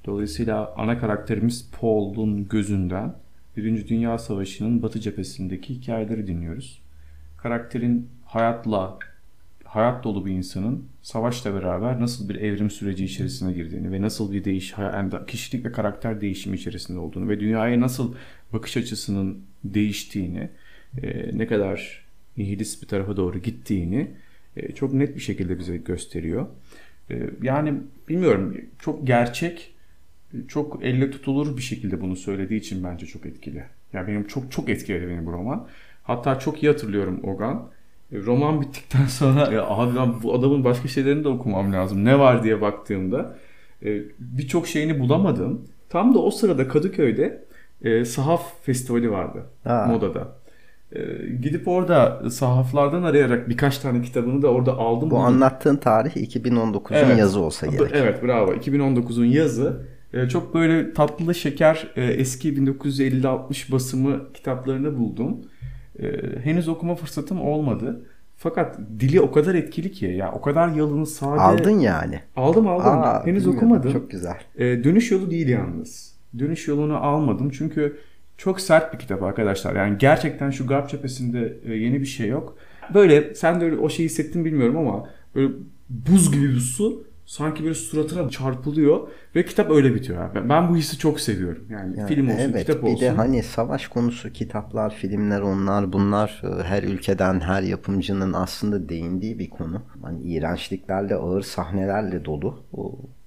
Dolayısıyla 0.05 0.75
ana 0.77 0.99
karakterimiz 0.99 1.71
Paul'un 1.81 2.49
gözünden 2.49 3.15
Birinci 3.57 3.89
Dünya 3.89 4.19
Savaşı'nın 4.19 4.83
Batı 4.83 5.01
cephesindeki 5.01 5.75
hikayeleri 5.75 6.27
dinliyoruz. 6.27 6.83
Karakterin 7.37 8.09
hayatla, 8.25 8.99
hayat 9.65 10.05
dolu 10.05 10.27
bir 10.27 10.33
insanın 10.33 10.85
savaşla 11.03 11.55
beraber 11.55 12.01
nasıl 12.01 12.29
bir 12.29 12.35
evrim 12.35 12.71
süreci 12.71 13.05
içerisine 13.05 13.53
girdiğini 13.53 13.93
ve 13.93 14.03
nasıl 14.03 14.33
bir 14.33 14.45
değiş, 14.45 14.75
yani 14.79 15.13
kişilik 15.27 15.65
ve 15.65 15.73
karakter 15.73 16.21
değişimi 16.21 16.57
içerisinde 16.57 16.99
olduğunu 16.99 17.29
ve 17.29 17.41
dünyaya 17.41 17.81
nasıl 17.81 18.15
bakış 18.53 18.77
açısının 18.77 19.39
değiştiğini, 19.65 20.49
e, 21.03 21.39
ne 21.39 21.47
kadar 21.47 22.05
nihilist 22.37 22.83
bir 22.83 22.89
tarafa 22.89 23.17
doğru 23.17 23.39
gittiğini 23.39 24.11
e, 24.57 24.73
çok 24.73 24.93
net 24.93 25.17
bir 25.17 25.21
şekilde 25.21 25.59
bize 25.59 25.77
gösteriyor. 25.77 26.47
E, 27.11 27.31
yani 27.43 27.75
bilmiyorum 28.09 28.57
çok 28.79 29.07
gerçek, 29.07 29.75
çok 30.49 30.85
elle 30.85 31.11
tutulur 31.11 31.57
bir 31.57 31.63
şekilde 31.63 32.01
bunu 32.01 32.17
söylediği 32.17 32.61
için 32.61 32.85
bence 32.85 33.07
çok 33.07 33.27
etkili. 33.27 33.65
Yani 33.93 34.09
benim 34.09 34.27
çok 34.27 34.53
çok 34.53 34.69
etkiledi 34.69 35.09
beni 35.09 35.27
bu 35.27 35.33
roman. 35.33 35.67
Hatta 36.03 36.39
çok 36.39 36.63
iyi 36.63 36.69
hatırlıyorum 36.69 37.21
Ogan. 37.25 37.69
E, 38.13 38.19
roman 38.19 38.61
bittikten 38.61 39.07
sonra 39.09 39.53
ya 39.53 39.67
abi 39.67 39.97
ben 39.97 40.23
bu 40.23 40.35
adamın 40.35 40.65
başka 40.65 40.89
şeylerini 40.89 41.25
de 41.25 41.29
okumam 41.29 41.73
lazım. 41.73 42.05
Ne 42.05 42.19
var 42.19 42.43
diye 42.43 42.61
baktığımda 42.61 43.37
e, 43.85 44.03
birçok 44.19 44.67
şeyini 44.69 45.01
bulamadım. 45.01 45.65
Tam 45.89 46.15
da 46.15 46.19
o 46.19 46.31
sırada 46.31 46.69
Kadıköy'de 46.69 47.45
e, 47.83 48.05
sahaf 48.05 48.63
festivali 48.63 49.11
vardı 49.11 49.43
Aa. 49.65 49.87
modada. 49.87 50.37
Gidip 51.43 51.69
orada 51.69 52.31
sahaflardan 52.31 53.03
arayarak 53.03 53.49
birkaç 53.49 53.79
tane 53.79 54.03
kitabını 54.03 54.43
da 54.43 54.49
orada 54.49 54.73
aldım. 54.73 55.11
Bu 55.11 55.15
buldum. 55.15 55.25
anlattığın 55.25 55.77
tarih 55.77 56.17
2019'un 56.17 56.95
Evet. 56.97 57.19
yazı 57.19 57.41
olsa 57.41 57.67
gerek. 57.67 57.91
Evet 57.95 58.23
bravo. 58.23 58.53
2019'un 58.53 59.25
yazı. 59.25 59.87
E, 60.13 60.29
çok 60.29 60.55
böyle 60.55 60.93
tatlı 60.93 61.35
şeker 61.35 61.93
e, 61.97 62.05
eski 62.05 62.55
1950-60 62.55 63.73
basımı 63.73 64.33
kitaplarını 64.33 64.99
buldum. 64.99 65.37
E, 65.99 66.07
henüz 66.45 66.69
okuma 66.69 66.95
fırsatım 66.95 67.41
olmadı. 67.41 68.07
Fakat 68.37 68.79
dili 69.01 69.21
o 69.21 69.33
kadar 69.33 69.55
etkili 69.55 69.93
ki 69.93 70.07
ya 70.07 70.33
o 70.33 70.41
kadar 70.41 70.69
yalın 70.69 71.05
sade. 71.05 71.41
Aldın 71.41 71.79
yani. 71.79 72.21
Aldım 72.37 72.69
aldım. 72.69 72.87
Aa, 72.87 73.27
henüz 73.27 73.47
okumadım. 73.47 73.93
Çok 73.93 74.11
güzel. 74.11 74.37
E, 74.57 74.85
dönüş 74.85 75.11
yolu 75.11 75.31
değil 75.31 75.49
yalnız. 75.49 76.17
Dönüş 76.39 76.69
yolunu 76.69 76.97
almadım 76.97 77.51
çünkü 77.51 77.97
çok 78.37 78.61
sert 78.61 78.95
bir 78.95 78.99
kitap 78.99 79.23
arkadaşlar. 79.23 79.77
Yani 79.77 79.99
gerçekten 79.99 80.51
şu 80.51 80.67
Garp 80.67 80.91
cephesinde 80.91 81.57
e, 81.65 81.75
yeni 81.75 82.01
bir 82.01 82.07
şey 82.07 82.29
yok. 82.29 82.57
Böyle 82.95 83.35
sen 83.35 83.61
de 83.61 83.65
öyle 83.65 83.77
o 83.77 83.89
şeyi 83.89 84.09
hissettin 84.09 84.45
bilmiyorum 84.45 84.77
ama 84.77 85.09
böyle 85.35 85.53
buz 85.91 86.33
gibi 86.33 86.49
bir 86.49 86.61
su 86.61 87.06
sanki 87.27 87.63
böyle 87.65 87.75
suratına 87.75 88.31
çarpılıyor 88.31 89.09
ve 89.35 89.45
kitap 89.45 89.71
öyle 89.71 89.95
bitiyor. 89.95 90.23
abi. 90.31 90.49
Ben, 90.49 90.69
bu 90.69 90.77
hissi 90.77 90.99
çok 90.99 91.21
seviyorum. 91.21 91.65
Yani, 91.71 91.99
Yani 91.99 92.09
film 92.09 92.29
olsun, 92.29 92.39
evet, 92.39 92.67
kitap 92.67 92.83
bir 92.83 92.89
olsun. 92.89 93.01
de 93.01 93.11
hani 93.11 93.43
savaş 93.43 93.89
konusu 93.89 94.33
kitaplar, 94.33 94.95
filmler 94.95 95.41
onlar 95.41 95.93
bunlar 95.93 96.43
e, 96.45 96.63
her 96.63 96.83
ülkeden 96.83 97.41
her 97.41 97.63
yapımcının 97.63 98.33
aslında 98.33 98.89
değindiği 98.89 99.39
bir 99.39 99.51
konu. 99.51 99.83
Hani 100.03 100.23
iğrençliklerle, 100.23 101.15
ağır 101.15 101.43
sahnelerle 101.43 102.25
dolu. 102.25 102.65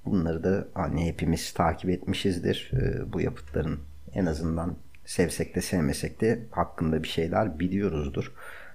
Bunları 0.06 0.44
da 0.44 0.68
hani 0.74 1.06
hepimiz 1.08 1.54
takip 1.54 1.90
etmişizdir. 1.90 2.72
E, 2.74 3.14
Bu 3.14 3.22
yapıtların 3.22 3.80
en 4.14 4.26
azından 4.26 4.76
sevsek 5.06 5.56
de 5.56 5.62
sevmesek 5.62 6.22
de 6.22 6.40
hakkında 6.52 7.04
bir 7.04 7.08
şeyler 7.08 7.60
biliyoruzdur. 7.60 8.32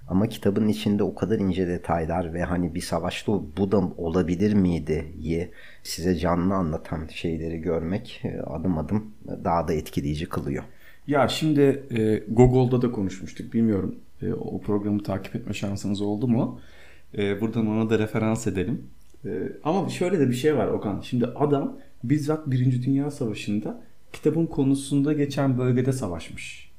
Ama 0.09 0.29
kitabın 0.29 0.69
içinde 0.69 1.03
o 1.03 1.15
kadar 1.15 1.39
ince 1.39 1.67
detaylar 1.67 2.35
ve 2.35 2.43
hani 2.43 2.75
bir 2.75 2.81
savaşta 2.81 3.33
bu 3.57 3.73
da 3.73 3.79
olabilir 3.79 4.55
miydi 4.55 5.05
diye 5.23 5.51
size 5.83 6.15
canlı 6.15 6.55
anlatan 6.55 7.07
şeyleri 7.07 7.59
görmek 7.59 8.21
e, 8.25 8.41
adım 8.41 8.79
adım 8.79 9.13
daha 9.45 9.69
da 9.69 9.73
etkileyici 9.73 10.29
kılıyor. 10.29 10.65
Ya 11.07 11.29
şimdi 11.29 11.83
e, 11.97 12.23
Gogol'da 12.29 12.83
da 12.83 12.93
konuşmuştuk. 12.93 13.53
Bilmiyorum 13.53 13.95
e, 14.23 14.33
o 14.33 14.61
programı 14.61 15.03
takip 15.03 15.37
etme 15.37 15.53
şansınız 15.53 16.01
oldu 16.01 16.29
mu? 16.29 16.61
E, 17.19 17.41
buradan 17.41 17.67
ona 17.67 17.91
da 17.91 17.99
referans 17.99 18.47
edelim. 18.47 18.83
E, 19.25 19.29
ama 19.65 19.89
şöyle 19.89 20.21
de 20.21 20.29
bir 20.29 20.35
şey 20.35 20.57
var 20.57 20.67
Okan. 20.67 21.01
Şimdi 21.01 21.27
adam 21.27 21.79
bizzat 22.05 22.51
Birinci 22.51 22.83
Dünya 22.83 23.11
Savaşı'nda 23.11 23.83
kitabın 24.13 24.47
konusunda 24.47 25.13
geçen 25.13 25.59
bölgede 25.59 25.93
savaşmış. 25.93 26.74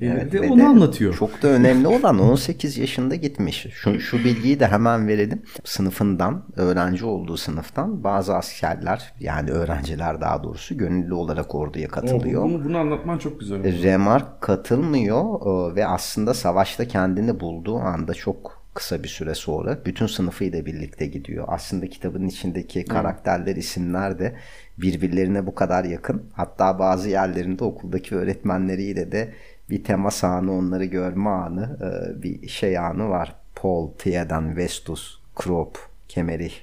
E, 0.00 0.06
Evet, 0.06 0.34
ve 0.34 0.42
ve 0.42 0.50
onu 0.50 0.68
anlatıyor. 0.68 1.16
Çok 1.16 1.42
da 1.42 1.48
önemli 1.48 1.86
olan 1.86 2.18
18 2.18 2.78
yaşında 2.78 3.14
gitmiş. 3.14 3.66
Şu, 3.72 4.00
şu 4.00 4.18
bilgiyi 4.18 4.60
de 4.60 4.66
hemen 4.66 5.08
verelim. 5.08 5.42
Sınıfından, 5.64 6.44
öğrenci 6.56 7.04
olduğu 7.04 7.36
sınıftan 7.36 8.04
bazı 8.04 8.36
askerler 8.36 9.12
yani 9.20 9.50
öğrenciler 9.50 10.20
daha 10.20 10.44
doğrusu 10.44 10.76
gönüllü 10.76 11.14
olarak 11.14 11.54
orduya 11.54 11.88
katılıyor. 11.88 12.44
Bunu, 12.44 12.64
bunu 12.64 12.78
anlatman 12.78 13.18
çok 13.18 13.40
güzel. 13.40 13.82
Remark 13.82 14.40
katılmıyor 14.40 15.40
e, 15.40 15.74
ve 15.74 15.86
aslında 15.86 16.34
savaşta 16.34 16.88
kendini 16.88 17.40
bulduğu 17.40 17.76
anda 17.76 18.14
çok 18.14 18.58
kısa 18.74 19.02
bir 19.02 19.08
süre 19.08 19.34
sonra 19.34 19.78
bütün 19.86 20.06
sınıfıyla 20.06 20.66
birlikte 20.66 21.06
gidiyor. 21.06 21.44
Aslında 21.48 21.86
kitabın 21.88 22.26
içindeki 22.26 22.84
karakterler, 22.84 23.56
isimler 23.56 24.18
de 24.18 24.36
birbirlerine 24.78 25.46
bu 25.46 25.54
kadar 25.54 25.84
yakın. 25.84 26.22
Hatta 26.32 26.78
bazı 26.78 27.08
yerlerinde 27.08 27.64
okuldaki 27.64 28.16
öğretmenleriyle 28.16 29.12
de 29.12 29.34
bir 29.70 29.84
temas 29.84 30.24
anı, 30.24 30.52
onları 30.52 30.84
görme 30.84 31.30
anı, 31.30 31.78
e, 31.82 32.22
bir 32.22 32.48
şey 32.48 32.78
anı 32.78 33.08
var. 33.08 33.34
Paul, 33.54 33.92
Tiedan, 33.92 34.56
Vestus, 34.56 35.18
Krop, 35.36 35.78
Kemerich, 36.08 36.54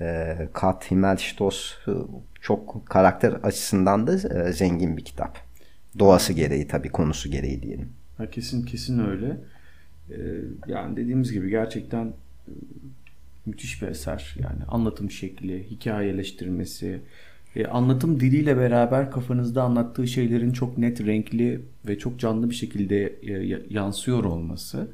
e, 0.00 0.36
Kat, 0.52 0.90
Himmelstoss 0.90 1.74
e, 1.88 1.92
çok 2.40 2.86
karakter 2.86 3.32
açısından 3.32 4.06
da 4.06 4.12
e, 4.38 4.52
zengin 4.52 4.96
bir 4.96 5.04
kitap. 5.04 5.38
Doğası 5.98 6.32
gereği 6.32 6.68
tabii 6.68 6.88
konusu 6.88 7.30
gereği 7.30 7.62
diyelim. 7.62 7.92
Ha, 8.16 8.30
kesin 8.30 8.62
kesin 8.62 9.06
öyle. 9.06 9.36
Ee, 10.10 10.16
yani 10.66 10.96
dediğimiz 10.96 11.32
gibi 11.32 11.50
gerçekten 11.50 12.12
müthiş 13.46 13.82
bir 13.82 13.88
eser. 13.88 14.36
Yani 14.38 14.64
anlatım 14.68 15.10
şekli, 15.10 15.70
hikayeleştirmesi, 15.70 17.00
e, 17.56 17.66
anlatım 17.66 18.20
diliyle 18.20 18.56
beraber 18.56 19.10
kafanızda 19.10 19.62
anlattığı 19.62 20.06
şeylerin 20.06 20.52
çok 20.52 20.78
net, 20.78 21.06
renkli 21.06 21.60
ve 21.88 21.98
çok 21.98 22.18
canlı 22.18 22.50
bir 22.50 22.54
şekilde 22.54 23.12
e, 23.22 23.32
ya- 23.32 23.60
yansıyor 23.70 24.24
olması. 24.24 24.88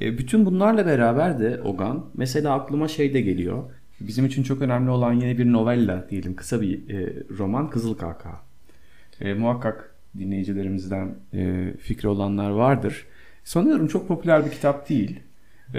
E, 0.00 0.18
bütün 0.18 0.46
bunlarla 0.46 0.86
beraber 0.86 1.38
de 1.40 1.60
Ogan, 1.62 2.06
mesela 2.14 2.54
aklıma 2.54 2.88
şey 2.88 3.14
de 3.14 3.20
geliyor. 3.20 3.62
Bizim 4.00 4.26
için 4.26 4.42
çok 4.42 4.62
önemli 4.62 4.90
olan 4.90 5.12
yeni 5.12 5.38
bir 5.38 5.52
novella 5.52 6.06
diyelim, 6.10 6.36
kısa 6.36 6.60
bir 6.60 6.80
roman 7.38 7.70
Kızıl 7.70 7.94
Kaka. 7.94 8.40
E, 9.20 9.34
muhakkak 9.34 9.94
dinleyicilerimizden 10.18 11.14
e, 11.34 11.72
fikri 11.80 12.08
olanlar 12.08 12.50
vardır. 12.50 13.06
Sanıyorum 13.44 13.86
çok 13.88 14.08
popüler 14.08 14.44
bir 14.46 14.50
kitap 14.50 14.88
değil. 14.88 15.20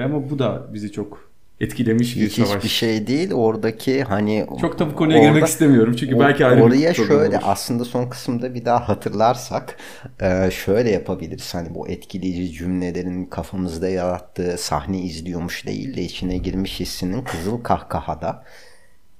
Ama 0.03 0.29
bu 0.29 0.39
da 0.39 0.67
bizi 0.73 0.91
çok 0.91 1.31
etkilemiş 1.59 2.15
bir 2.17 2.29
savaş. 2.29 2.49
hiçbir 2.55 2.69
şey 2.69 3.07
değil. 3.07 3.33
Oradaki 3.33 4.03
hani 4.03 4.47
Çok 4.61 4.79
da 4.79 4.91
bu 4.91 4.95
konuya 4.95 5.19
girmek 5.19 5.47
istemiyorum 5.47 5.95
çünkü 5.99 6.19
belki 6.19 6.45
ayrı 6.45 6.63
Oraya 6.63 6.93
şöyle 6.93 7.37
olur. 7.37 7.45
aslında 7.45 7.85
son 7.85 8.09
kısımda 8.09 8.53
bir 8.53 8.65
daha 8.65 8.89
hatırlarsak 8.89 9.77
e, 10.21 10.51
şöyle 10.51 10.91
yapabiliriz. 10.91 11.55
Hani 11.55 11.75
bu 11.75 11.87
etkileyici 11.87 12.51
cümlelerin 12.51 13.25
kafamızda 13.25 13.89
yarattığı 13.89 14.57
sahne 14.57 14.99
izliyormuş 14.99 15.65
değil 15.67 15.97
de 15.97 16.01
içine 16.01 16.37
girmiş 16.37 16.79
hissinin 16.79 17.21
kızıl 17.23 17.63
kahkahada 17.63 18.43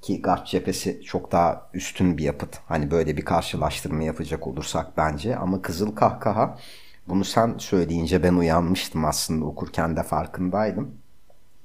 ki 0.01 0.21
Garp 0.21 0.45
cephesi 0.47 1.01
çok 1.05 1.31
daha 1.31 1.69
üstün 1.73 2.17
bir 2.17 2.23
yapıt. 2.23 2.55
Hani 2.67 2.91
böyle 2.91 3.17
bir 3.17 3.25
karşılaştırma 3.25 4.03
yapacak 4.03 4.47
olursak 4.47 4.97
bence 4.97 5.35
ama 5.35 5.61
Kızıl 5.61 5.95
Kahkaha 5.95 6.57
bunu 7.07 7.25
sen 7.25 7.55
söyleyince 7.57 8.23
ben 8.23 8.33
uyanmıştım 8.33 9.05
aslında 9.05 9.45
okurken 9.45 9.95
de 9.97 10.03
farkındaydım. 10.03 10.91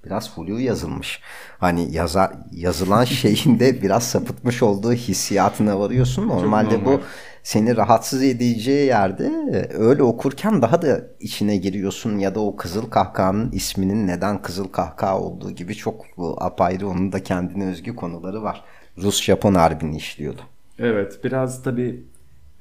Biraz 0.04 0.34
flu 0.34 0.60
yazılmış. 0.60 1.20
Hani 1.58 1.94
yazar, 1.94 2.32
yazılan 2.52 3.04
şeyin 3.20 3.58
de 3.58 3.82
biraz 3.82 4.02
sapıtmış 4.02 4.62
olduğu 4.62 4.92
hissiyatına 4.92 5.80
varıyorsun. 5.80 6.28
Normalde 6.28 6.74
normal. 6.74 6.86
bu 6.86 7.00
seni 7.42 7.76
rahatsız 7.76 8.22
edeceği 8.22 8.86
yerde 8.86 9.24
e, 9.52 9.76
öyle 9.76 10.02
okurken 10.02 10.62
daha 10.62 10.82
da 10.82 11.00
içine 11.20 11.56
giriyorsun 11.56 12.18
ya 12.18 12.34
da 12.34 12.40
o 12.40 12.56
kızıl 12.56 12.90
kahkahanın 12.90 13.52
isminin 13.52 14.06
neden 14.06 14.42
kızıl 14.42 14.68
kahkaha 14.68 15.20
olduğu 15.20 15.50
gibi 15.50 15.74
çok 15.74 16.04
bu 16.16 16.36
apayrı 16.40 16.88
onun 16.88 17.12
da 17.12 17.22
kendine 17.22 17.66
özgü 17.66 17.96
konuları 17.96 18.42
var. 18.42 18.64
Rus-Japon 18.98 19.54
harbini 19.54 19.96
işliyordu. 19.96 20.40
Evet 20.78 21.24
biraz 21.24 21.62
tabii 21.62 22.04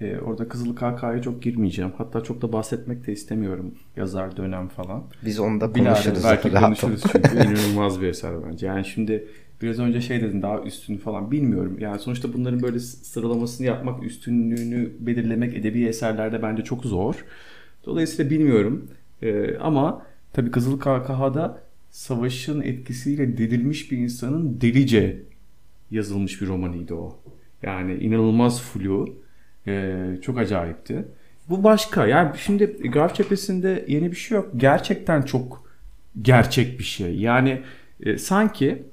e, 0.01 0.17
orada 0.17 0.47
Kızıl 0.47 0.75
Kaka'ya 0.75 1.21
çok 1.21 1.41
girmeyeceğim. 1.41 1.91
Hatta 1.97 2.23
çok 2.23 2.41
da 2.41 2.53
bahsetmek 2.53 3.07
de 3.07 3.11
istemiyorum 3.11 3.75
yazar 3.95 4.37
dönem 4.37 4.67
falan. 4.67 5.03
Biz 5.25 5.39
onu 5.39 5.61
da 5.61 5.71
konuşuruz. 5.71 6.23
belki 6.23 6.51
konuşuruz 6.51 7.01
çünkü 7.11 7.35
inanılmaz 7.35 8.01
bir 8.01 8.07
eser 8.07 8.31
bence. 8.47 8.67
Yani 8.67 8.85
şimdi 8.85 9.27
biraz 9.61 9.79
önce 9.79 10.01
şey 10.01 10.21
dedin 10.21 10.41
daha 10.41 10.61
üstün 10.61 10.97
falan 10.97 11.31
bilmiyorum. 11.31 11.77
Yani 11.79 11.99
sonuçta 11.99 12.33
bunların 12.33 12.61
böyle 12.61 12.79
sıralamasını 12.79 13.67
yapmak, 13.67 14.03
üstünlüğünü 14.03 14.91
belirlemek 14.99 15.57
edebi 15.57 15.85
eserlerde 15.85 16.41
bence 16.41 16.63
çok 16.63 16.85
zor. 16.85 17.25
Dolayısıyla 17.85 18.31
bilmiyorum. 18.31 18.87
Ee, 19.21 19.57
ama 19.57 20.05
tabii 20.33 20.51
Kızıl 20.51 20.79
Kahkaha'da 20.79 21.61
savaşın 21.91 22.61
etkisiyle 22.61 23.37
delirmiş 23.37 23.91
bir 23.91 23.97
insanın 23.97 24.61
delice 24.61 25.23
yazılmış 25.91 26.41
bir 26.41 26.47
romanıydı 26.47 26.93
o. 26.93 27.19
Yani 27.63 27.93
inanılmaz 27.93 28.61
flu. 28.61 29.15
Ee, 29.69 30.21
çok 30.21 30.37
acayipti. 30.37 31.05
Bu 31.49 31.63
başka. 31.63 32.07
Yani 32.07 32.37
şimdi 32.37 32.65
Garp 32.65 33.15
cephesinde 33.15 33.85
yeni 33.87 34.11
bir 34.11 34.15
şey 34.17 34.35
yok. 34.35 34.49
Gerçekten 34.57 35.21
çok 35.21 35.69
gerçek 36.21 36.79
bir 36.79 36.83
şey. 36.83 37.15
Yani 37.19 37.61
e, 38.03 38.17
sanki 38.17 38.83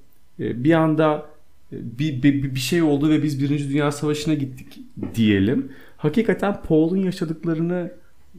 e, 0.41 0.65
bir 0.65 0.73
anda 0.73 1.27
e, 1.73 1.77
bir, 1.99 2.23
bir, 2.23 2.55
bir 2.55 2.61
şey 2.61 2.83
oldu 2.83 3.11
ve 3.11 3.23
biz 3.23 3.43
Birinci 3.43 3.69
Dünya 3.71 3.93
Savaşı'na 3.93 4.35
gittik 4.35 4.79
diyelim. 5.15 5.73
Hakikaten 5.97 6.63
Paul'un 6.63 6.97
yaşadıklarını 6.97 7.93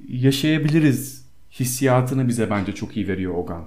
yaşayabiliriz 0.10 1.26
hissiyatını 1.52 2.28
bize 2.28 2.50
bence 2.50 2.72
çok 2.76 2.98
iyi 2.98 3.08
veriyor 3.08 3.34
Ogan. 3.36 3.66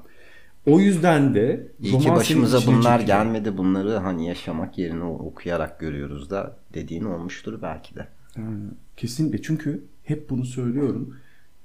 O 0.67 0.81
yüzden 0.81 1.35
de 1.35 1.67
İyi 1.83 1.99
ki 1.99 2.11
başımıza 2.11 2.59
bunlar 2.67 2.99
çekiyor. 2.99 3.19
gelmedi. 3.19 3.57
Bunları 3.57 3.97
hani 3.97 4.29
yaşamak 4.29 4.79
yerine 4.79 5.05
okuyarak 5.05 5.81
görüyoruz 5.81 6.31
da 6.31 6.57
dediğin 6.75 7.05
olmuştur 7.05 7.63
belki 7.63 7.95
de. 7.95 8.09
Yani 8.37 8.59
Kesinlikle 8.97 9.43
çünkü 9.43 9.85
hep 10.03 10.31
bunu 10.31 10.45
söylüyorum. 10.45 11.17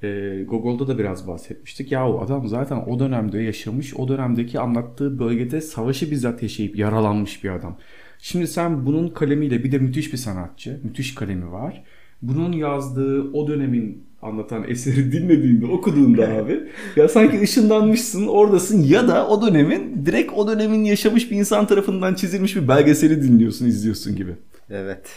e, 0.04 0.43
Gogol'da 0.49 0.88
da 0.88 0.97
biraz 0.97 1.28
bahsetmiştik. 1.28 1.91
Ya 1.91 2.10
o 2.10 2.21
adam 2.21 2.47
zaten 2.47 2.78
o 2.88 2.99
dönemde 2.99 3.39
yaşamış, 3.39 3.93
o 3.95 4.08
dönemdeki 4.08 4.60
anlattığı 4.60 5.19
bölgede 5.19 5.62
savaşı 5.62 6.12
bizzat 6.12 6.43
yaşayıp 6.43 6.78
yaralanmış 6.78 7.43
bir 7.43 7.49
adam. 7.49 7.78
Şimdi 8.19 8.47
sen 8.47 8.86
bunun 8.86 9.08
kalemiyle 9.10 9.63
bir 9.63 9.71
de 9.71 9.78
müthiş 9.78 10.13
bir 10.13 10.17
sanatçı, 10.17 10.80
müthiş 10.84 11.15
kalemi 11.15 11.51
var. 11.51 11.84
Bunun 12.21 12.51
yazdığı 12.51 13.32
o 13.32 13.47
dönemin 13.47 14.04
anlatan 14.21 14.65
eseri 14.67 15.12
dinlediğinde, 15.12 15.65
okuduğunda 15.65 16.28
abi 16.38 16.63
ya 16.95 17.08
sanki 17.08 17.41
ışınlanmışsın, 17.41 18.28
oradasın 18.28 18.84
ya 18.84 19.08
da 19.08 19.28
o 19.28 19.47
dönemin 19.47 20.06
direkt 20.06 20.34
o 20.34 20.47
dönemin 20.47 20.84
yaşamış 20.84 21.32
bir 21.32 21.38
insan 21.38 21.67
tarafından 21.67 22.13
çizilmiş 22.13 22.56
bir 22.56 22.67
belgeseli 22.67 23.23
dinliyorsun, 23.23 23.65
izliyorsun 23.65 24.15
gibi. 24.15 24.32
Evet. 24.69 25.10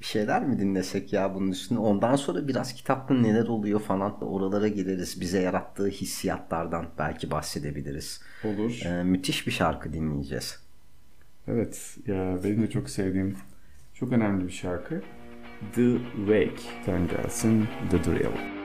Bir 0.00 0.04
şeyler 0.06 0.44
mi 0.44 0.58
dinlesek 0.58 1.12
ya 1.12 1.34
bunun 1.34 1.50
üstüne? 1.50 1.78
Ondan 1.78 2.16
sonra 2.16 2.48
biraz 2.48 2.74
kitapta 2.74 3.14
neler 3.14 3.46
oluyor 3.46 3.80
falan 3.80 4.24
oralara 4.24 4.68
gireriz. 4.68 5.20
Bize 5.20 5.40
yarattığı 5.40 5.88
hissiyatlardan 5.88 6.86
belki 6.98 7.30
bahsedebiliriz. 7.30 8.20
Olur. 8.44 8.80
Ee, 8.84 9.02
müthiş 9.02 9.46
bir 9.46 9.52
şarkı 9.52 9.92
dinleyeceğiz. 9.92 10.60
Evet 11.48 11.96
ya 12.06 12.38
benim 12.44 12.62
de 12.62 12.70
çok 12.70 12.90
sevdiğim 12.90 13.36
çok 13.94 14.12
önemli 14.12 14.46
bir 14.46 14.52
şarkı. 14.52 15.02
The 15.74 15.98
Wake'ten 16.16 17.08
gelsin 17.08 17.66
The 17.90 18.04
Drill. 18.04 18.57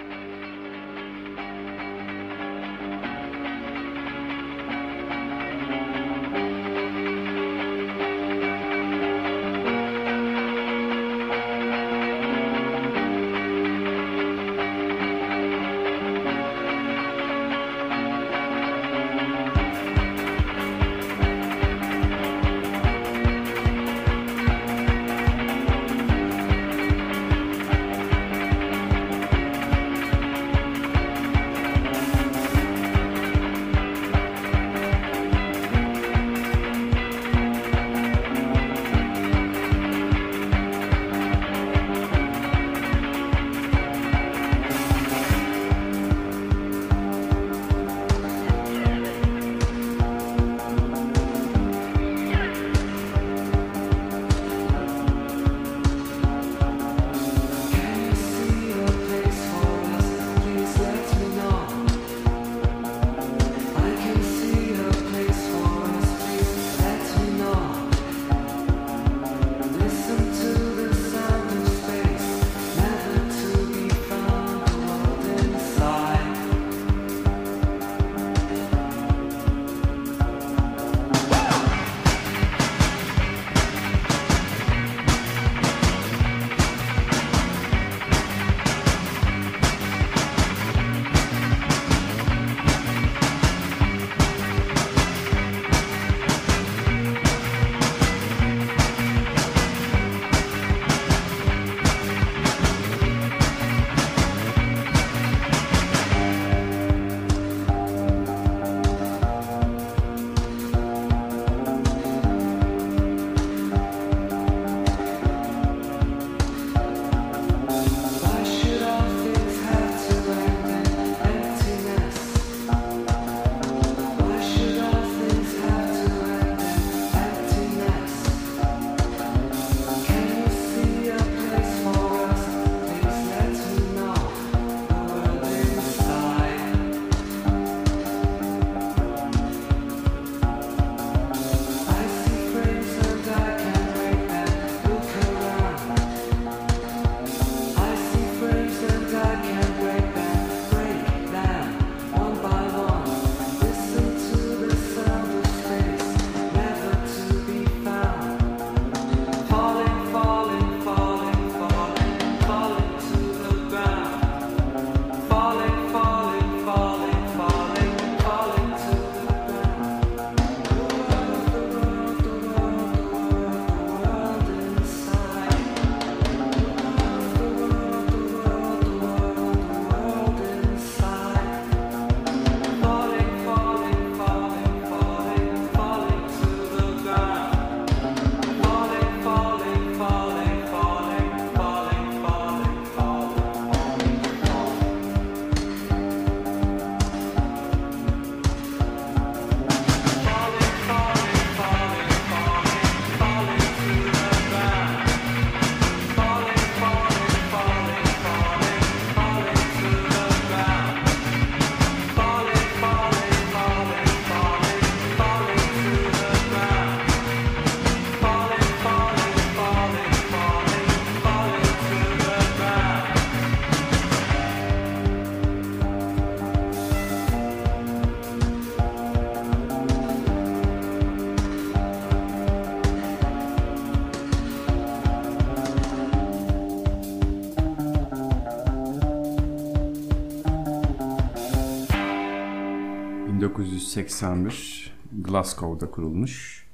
Glasgow'da 245.21 245.91
kurulmuş. 245.91 246.65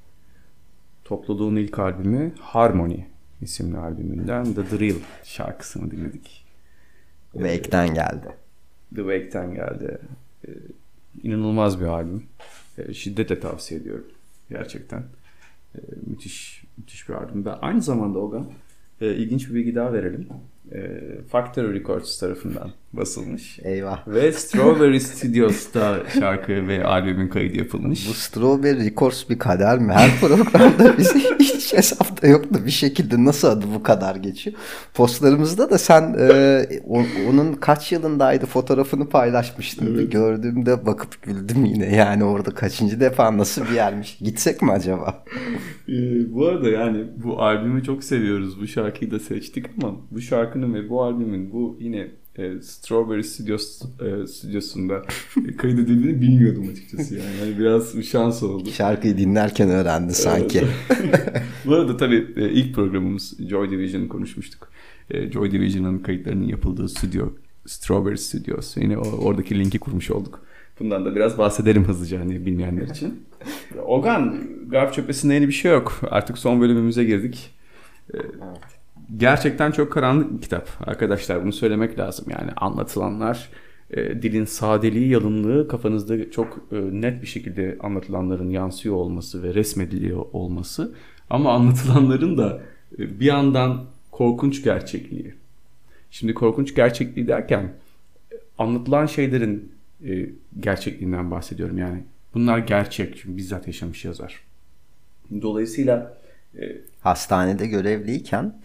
Topluluğun 1.04 1.56
ilk 1.56 1.78
albümü 1.78 2.32
Harmony 2.40 3.04
isimli 3.40 3.78
albümünden 3.78 4.54
The 4.54 4.70
Drill 4.70 4.96
şarkısını 5.24 5.90
dinledik. 5.90 6.46
Wake'den 7.32 7.94
geldi. 7.94 8.26
The 8.94 9.02
Wake'ten 9.02 9.54
geldi. 9.54 9.98
Ee, 10.48 10.50
inanılmaz 11.22 11.80
bir 11.80 11.86
albüm. 11.86 12.22
Ee, 12.78 12.94
şiddetle 12.94 13.40
tavsiye 13.40 13.80
ediyorum. 13.80 14.06
Gerçekten. 14.50 15.04
Ee, 15.74 15.78
müthiş 16.06 16.64
müthiş 16.78 17.08
bir 17.08 17.14
albüm. 17.14 17.44
Ve 17.44 17.52
aynı 17.52 17.82
zamanda 17.82 18.18
Ogan 18.18 18.46
e, 19.00 19.14
ilginç 19.14 19.48
bir 19.48 19.54
bilgi 19.54 19.74
daha 19.74 19.92
verelim. 19.92 20.28
E, 20.72 21.00
Factory 21.28 21.74
Records 21.74 22.18
tarafından 22.18 22.72
basılmış. 22.92 23.58
Eyvah. 23.62 24.08
Ve 24.08 24.32
Strawberry 24.32 25.00
Studios'ta 25.00 26.02
şarkı 26.20 26.68
ve 26.68 26.84
albümün 26.84 27.28
kaydı 27.28 27.56
yapılmış. 27.56 28.08
Bu 28.08 28.14
Strawberry 28.14 28.84
Records 28.84 29.30
bir 29.30 29.38
kader 29.38 29.78
mi? 29.78 29.92
Her 29.92 30.10
programda 30.20 30.98
bize 30.98 31.18
hiç 31.38 31.72
hesapta 31.72 32.26
yoktu. 32.26 32.60
Bir 32.66 32.70
şekilde 32.70 33.24
nasıl 33.24 33.48
adı 33.48 33.66
bu 33.74 33.82
kadar 33.82 34.16
geçiyor. 34.16 34.56
Postlarımızda 34.94 35.70
da 35.70 35.78
sen 35.78 36.16
e, 36.18 36.66
o, 36.88 37.02
onun 37.30 37.52
kaç 37.52 37.92
yılındaydı 37.92 38.46
fotoğrafını 38.46 39.08
paylaşmıştın. 39.08 39.94
Evet. 39.96 40.12
Gördüğümde 40.12 40.86
bakıp 40.86 41.22
güldüm 41.22 41.64
yine. 41.64 41.96
Yani 41.96 42.24
orada 42.24 42.50
kaçıncı 42.50 43.00
defa 43.00 43.38
nasıl 43.38 43.62
bir 43.62 43.74
yermiş. 43.74 44.18
Gitsek 44.18 44.62
mi 44.62 44.70
acaba? 44.70 45.24
Ee, 45.88 46.34
bu 46.34 46.46
arada 46.46 46.68
yani 46.68 47.06
bu 47.24 47.42
albümü 47.42 47.84
çok 47.84 48.04
seviyoruz. 48.04 48.60
Bu 48.60 48.66
şarkıyı 48.66 49.10
da 49.10 49.18
seçtik 49.18 49.66
ama 49.82 49.96
bu 50.10 50.20
şarkının 50.20 50.74
ve 50.74 50.88
bu 50.88 51.02
albümün 51.02 51.52
bu 51.52 51.76
yine 51.80 52.19
e, 52.40 52.62
Strawberry 52.62 53.24
Studios 53.24 53.82
e, 53.82 54.26
stüdyosunda 54.26 55.02
kaydedildiğini 55.58 56.20
bilmiyordum 56.20 56.68
açıkçası 56.72 57.14
yani. 57.14 57.36
yani 57.40 57.58
biraz 57.58 57.96
bir 57.96 58.02
şans 58.02 58.42
oldu. 58.42 58.70
Şarkıyı 58.70 59.18
dinlerken 59.18 59.68
öğrendi 59.70 60.14
sanki. 60.14 60.62
Bu 61.66 61.74
arada 61.74 61.96
tabii 61.96 62.26
e, 62.36 62.48
ilk 62.50 62.74
programımız 62.74 63.48
Joy 63.48 63.70
Division 63.70 64.06
konuşmuştuk. 64.06 64.68
E, 65.10 65.32
Joy 65.32 65.50
Division'ın 65.50 65.98
kayıtlarının 65.98 66.46
yapıldığı 66.46 66.88
stüdyo 66.88 67.28
Strawberry 67.66 68.18
Studios. 68.18 68.76
Yine 68.76 68.98
oradaki 68.98 69.58
linki 69.58 69.78
kurmuş 69.78 70.10
olduk. 70.10 70.40
Bundan 70.80 71.04
da 71.04 71.16
biraz 71.16 71.38
bahsedelim 71.38 71.84
hızlıca 71.84 72.20
hani 72.20 72.46
bilmeyenler 72.46 72.86
için. 72.86 73.26
Ogan, 73.86 74.40
Garp 74.68 74.94
Çöpesi'nde 74.94 75.34
yeni 75.34 75.48
bir 75.48 75.52
şey 75.52 75.72
yok. 75.72 76.00
Artık 76.10 76.38
son 76.38 76.60
bölümümüze 76.60 77.04
girdik. 77.04 77.50
Evet 78.14 78.79
gerçekten 79.16 79.70
çok 79.70 79.92
karanlık 79.92 80.32
bir 80.32 80.40
kitap 80.40 80.68
arkadaşlar 80.86 81.42
bunu 81.42 81.52
söylemek 81.52 81.98
lazım 81.98 82.26
yani 82.30 82.50
anlatılanlar 82.56 83.48
e, 83.90 84.22
dilin 84.22 84.44
sadeliği 84.44 85.08
yalınlığı 85.08 85.68
kafanızda 85.68 86.30
çok 86.30 86.58
e, 86.72 86.76
net 86.76 87.22
bir 87.22 87.26
şekilde 87.26 87.76
anlatılanların 87.80 88.50
yansıyor 88.50 88.94
olması 88.94 89.42
ve 89.42 89.54
resmediliyor 89.54 90.24
olması 90.32 90.94
ama 91.30 91.52
anlatılanların 91.52 92.38
da 92.38 92.62
e, 92.98 93.20
bir 93.20 93.26
yandan 93.26 93.84
korkunç 94.10 94.64
gerçekliği. 94.64 95.34
Şimdi 96.10 96.34
korkunç 96.34 96.74
gerçekliği 96.74 97.28
derken 97.28 97.72
anlatılan 98.58 99.06
şeylerin 99.06 99.72
e, 100.06 100.26
gerçekliğinden 100.60 101.30
bahsediyorum 101.30 101.78
yani. 101.78 102.02
Bunlar 102.34 102.58
gerçek 102.58 103.16
çünkü 103.16 103.36
bizzat 103.36 103.66
yaşamış 103.66 104.04
yazar. 104.04 104.40
Dolayısıyla 105.42 106.18
e, 106.60 106.76
hastanede 107.00 107.66
görevliyken 107.66 108.60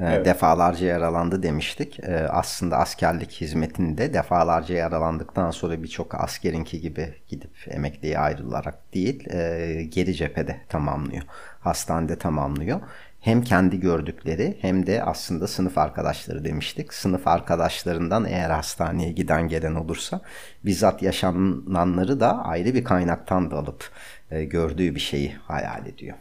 evet. 0.00 0.26
Defalarca 0.26 0.86
yaralandı 0.86 1.42
demiştik. 1.42 2.00
Ee, 2.00 2.28
aslında 2.30 2.76
askerlik 2.76 3.32
hizmetinde 3.32 4.14
defalarca 4.14 4.74
yaralandıktan 4.74 5.50
sonra 5.50 5.82
birçok 5.82 6.14
askerinki 6.14 6.80
gibi 6.80 7.14
gidip 7.28 7.50
emekliye 7.68 8.18
ayrılarak 8.18 8.94
değil 8.94 9.30
e, 9.30 9.82
geri 9.82 10.14
cephede 10.14 10.60
tamamlıyor. 10.68 11.22
Hastanede 11.60 12.16
tamamlıyor. 12.16 12.80
Hem 13.20 13.42
kendi 13.42 13.80
gördükleri 13.80 14.58
hem 14.60 14.86
de 14.86 15.02
aslında 15.02 15.46
sınıf 15.46 15.78
arkadaşları 15.78 16.44
demiştik. 16.44 16.94
Sınıf 16.94 17.28
arkadaşlarından 17.28 18.24
eğer 18.24 18.50
hastaneye 18.50 19.12
giden 19.12 19.48
gelen 19.48 19.74
olursa 19.74 20.20
bizzat 20.64 21.02
yaşananları 21.02 22.20
da 22.20 22.44
ayrı 22.44 22.74
bir 22.74 22.84
kaynaktan 22.84 23.50
da 23.50 23.56
alıp 23.56 23.90
e, 24.30 24.44
gördüğü 24.44 24.94
bir 24.94 25.00
şeyi 25.00 25.34
hayal 25.34 25.86
ediyor. 25.86 26.16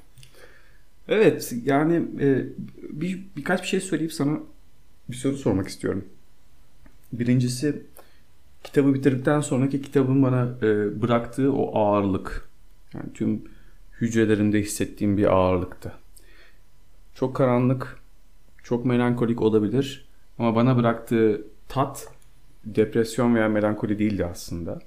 Evet 1.07 1.53
yani 1.63 1.95
e, 2.19 2.45
bir, 2.89 3.25
birkaç 3.37 3.61
bir 3.61 3.67
şey 3.67 3.79
söyleyip 3.79 4.13
sana 4.13 4.39
bir 5.09 5.15
soru 5.15 5.37
sormak 5.37 5.67
istiyorum. 5.67 6.05
Birincisi 7.13 7.81
kitabı 8.63 8.93
bitirdikten 8.93 9.41
sonraki 9.41 9.81
kitabın 9.81 10.23
bana 10.23 10.49
e, 10.61 11.01
bıraktığı 11.01 11.53
o 11.53 11.79
ağırlık. 11.79 12.49
Yani 12.93 13.13
tüm 13.13 13.41
hücrelerimde 14.01 14.61
hissettiğim 14.61 15.17
bir 15.17 15.33
ağırlıktı. 15.33 15.91
Çok 17.15 17.35
karanlık, 17.35 17.99
çok 18.63 18.85
melankolik 18.85 19.41
olabilir 19.41 20.05
ama 20.39 20.55
bana 20.55 20.77
bıraktığı 20.77 21.47
tat 21.67 22.07
depresyon 22.65 23.35
veya 23.35 23.49
melankoli 23.49 23.99
değildi 23.99 24.25
aslında. 24.25 24.79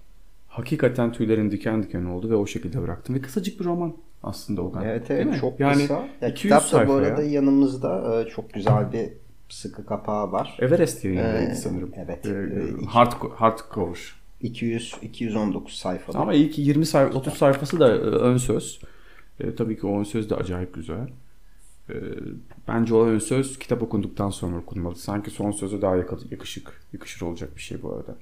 Hakikaten 0.49 1.13
tüylerim 1.13 1.51
diken 1.51 1.83
diken 1.83 2.05
oldu 2.05 2.31
ve 2.31 2.35
o 2.35 2.47
şekilde 2.47 2.83
bıraktım. 2.83 3.15
Ve 3.15 3.21
kısacık 3.21 3.61
bir 3.61 3.65
roman 3.65 3.97
aslında 4.23 4.63
o 4.63 4.73
kadar. 4.73 4.87
Evet 4.87 5.11
evet 5.11 5.41
çok 5.41 5.61
yani 5.61 5.83
kısa. 5.83 6.09
Ya, 6.21 6.35
kitap 6.35 6.73
da 6.73 6.89
bu 6.89 6.93
arada 6.93 7.23
ya. 7.23 7.31
yanımızda 7.31 8.21
e, 8.21 8.29
çok 8.29 8.53
güzel 8.53 8.93
bir 8.93 9.09
sıkı 9.49 9.87
kapağı 9.87 10.33
var. 10.33 10.57
Everest 10.61 11.05
yayınlarıydı 11.05 11.51
ee, 11.51 11.55
sanırım. 11.55 11.93
Evet. 11.97 12.27
Ee, 12.27 12.85
hard, 12.87 13.13
hardcover. 13.35 14.19
200 14.41 14.95
219 15.03 15.75
sayfa. 15.75 16.19
Ama 16.19 16.35
ilk 16.35 16.59
20 16.59 16.87
sayfa 16.87 17.19
30 17.19 17.35
sayfası 17.35 17.81
da 17.81 17.99
ön 18.01 18.37
söz. 18.37 18.81
E, 19.41 19.55
tabii 19.55 19.79
ki 19.79 19.87
o 19.87 20.01
ön 20.01 20.05
söz 20.05 20.31
de 20.31 20.35
acayip 20.35 20.75
güzel. 20.75 21.09
E, 21.91 21.95
bence 22.69 22.95
o 22.95 23.07
ön 23.07 23.19
söz 23.19 23.59
kitap 23.59 23.83
okunduktan 23.83 24.31
sonra 24.31 24.57
okunmalı. 24.57 24.97
Sanki 24.97 25.31
son 25.31 25.51
sözü 25.51 25.83
daha 25.83 25.97
yakışık, 26.31 26.81
yakışır 26.93 27.27
olacak 27.27 27.57
bir 27.57 27.61
şey 27.61 27.83
bu 27.83 27.93
arada. 27.93 28.17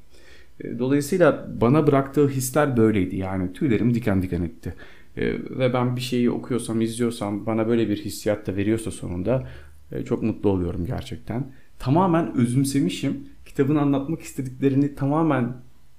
E, 0.61 0.79
dolayısıyla 0.79 1.49
bana 1.61 1.87
bıraktığı 1.87 2.29
hisler 2.29 2.77
böyleydi. 2.77 3.17
Yani 3.17 3.53
tüylerim 3.53 3.95
diken 3.95 4.23
diken 4.23 4.43
etti. 4.43 4.75
E, 5.17 5.33
ve 5.59 5.73
ben 5.73 5.97
bir 5.97 6.01
şeyi 6.01 6.31
okuyorsam, 6.31 6.81
izliyorsam 6.81 7.47
bana 7.47 7.69
böyle 7.69 7.89
bir 7.89 7.97
hissiyat 7.97 8.47
da 8.47 8.57
veriyorsa 8.57 8.91
sonunda 8.91 9.49
e, 9.93 10.05
çok 10.05 10.23
mutlu 10.23 10.51
oluyorum 10.51 10.87
gerçekten. 10.87 11.53
Tamamen 11.79 12.37
özümsemişim. 12.37 13.29
Kitabın 13.47 13.77
anlatmak 13.77 14.21
istediklerini 14.21 14.95
tamamen 14.95 15.53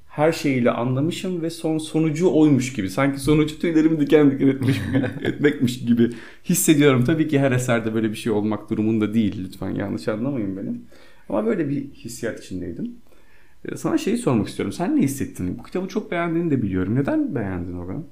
her 0.07 0.31
şeyiyle 0.31 0.71
anlamışım 0.71 1.41
ve 1.41 1.49
son 1.49 1.77
sonucu 1.77 2.33
oymuş 2.33 2.73
gibi. 2.73 2.89
Sanki 2.89 3.19
sonucu 3.19 3.59
tüylerimi 3.59 3.99
diken 3.99 4.31
diken 4.31 4.47
etmiş, 4.47 4.81
etmekmiş 5.21 5.85
gibi 5.85 6.09
hissediyorum. 6.43 7.03
Tabii 7.03 7.27
ki 7.27 7.39
her 7.39 7.51
eserde 7.51 7.93
böyle 7.93 8.09
bir 8.09 8.15
şey 8.15 8.31
olmak 8.31 8.69
durumunda 8.69 9.13
değil. 9.13 9.43
Lütfen 9.45 9.69
yanlış 9.69 10.07
anlamayın 10.07 10.57
beni. 10.57 10.75
Ama 11.29 11.45
böyle 11.45 11.69
bir 11.69 11.91
hissiyat 11.91 12.43
içindeydim. 12.43 12.91
E, 13.65 13.77
sana 13.77 13.97
şeyi 13.97 14.17
sormak 14.17 14.47
istiyorum. 14.47 14.73
Sen 14.73 14.95
ne 14.95 15.01
hissettin? 15.01 15.57
Bu 15.59 15.63
kitabı 15.63 15.87
çok 15.87 16.11
beğendiğini 16.11 16.51
de 16.51 16.61
biliyorum. 16.61 16.95
Neden 16.95 17.35
beğendin 17.35 17.73
Orhan? 17.73 18.05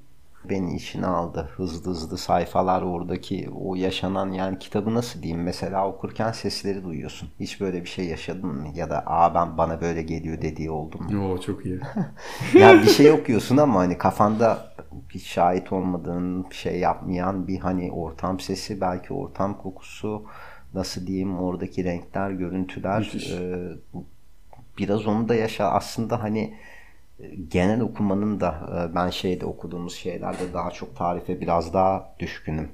Beni 0.49 0.75
işine 0.75 1.05
aldı. 1.05 1.49
Hızlı 1.55 1.91
hızlı 1.91 2.17
sayfalar 2.17 2.81
oradaki 2.81 3.49
o 3.55 3.75
yaşanan 3.75 4.31
yani 4.31 4.59
kitabı 4.59 4.93
nasıl 4.93 5.23
diyeyim 5.23 5.43
mesela 5.43 5.87
okurken 5.87 6.31
sesleri 6.31 6.83
duyuyorsun. 6.83 7.29
Hiç 7.39 7.61
böyle 7.61 7.81
bir 7.81 7.89
şey 7.89 8.05
yaşadın 8.05 8.49
mı? 8.49 8.67
Ya 8.75 8.89
da 8.89 9.03
aa 9.05 9.35
ben 9.35 9.57
bana 9.57 9.81
böyle 9.81 10.01
geliyor 10.01 10.41
dediği 10.41 10.71
oldu 10.71 10.97
mu? 10.97 11.25
Oo 11.25 11.37
çok 11.41 11.65
iyi. 11.65 11.79
yani 12.59 12.83
bir 12.83 12.89
şey 12.89 13.11
okuyorsun 13.11 13.57
ama 13.57 13.79
hani 13.79 13.97
kafanda 13.97 14.75
bir 15.13 15.19
şahit 15.19 15.71
olmadığın 15.71 16.45
şey 16.51 16.79
yapmayan 16.79 17.47
bir 17.47 17.59
hani 17.59 17.91
ortam 17.91 18.39
sesi 18.39 18.81
belki 18.81 19.13
ortam 19.13 19.57
kokusu 19.57 20.25
nasıl 20.73 21.07
diyeyim 21.07 21.39
oradaki 21.39 21.83
renkler 21.83 22.31
görüntüler 22.31 23.13
e, 23.31 23.39
biraz 24.77 25.07
onu 25.07 25.29
da 25.29 25.35
yaşa 25.35 25.65
aslında 25.65 26.23
hani 26.23 26.53
genel 27.49 27.81
okumanın 27.81 28.39
da 28.39 28.69
e, 28.91 28.95
ben 28.95 29.09
şeyde 29.09 29.45
okuduğumuz 29.45 29.95
şeylerde 29.95 30.53
daha 30.53 30.71
çok 30.71 30.95
tarife 30.95 31.41
biraz 31.41 31.73
daha 31.73 32.15
düşkünüm. 32.19 32.69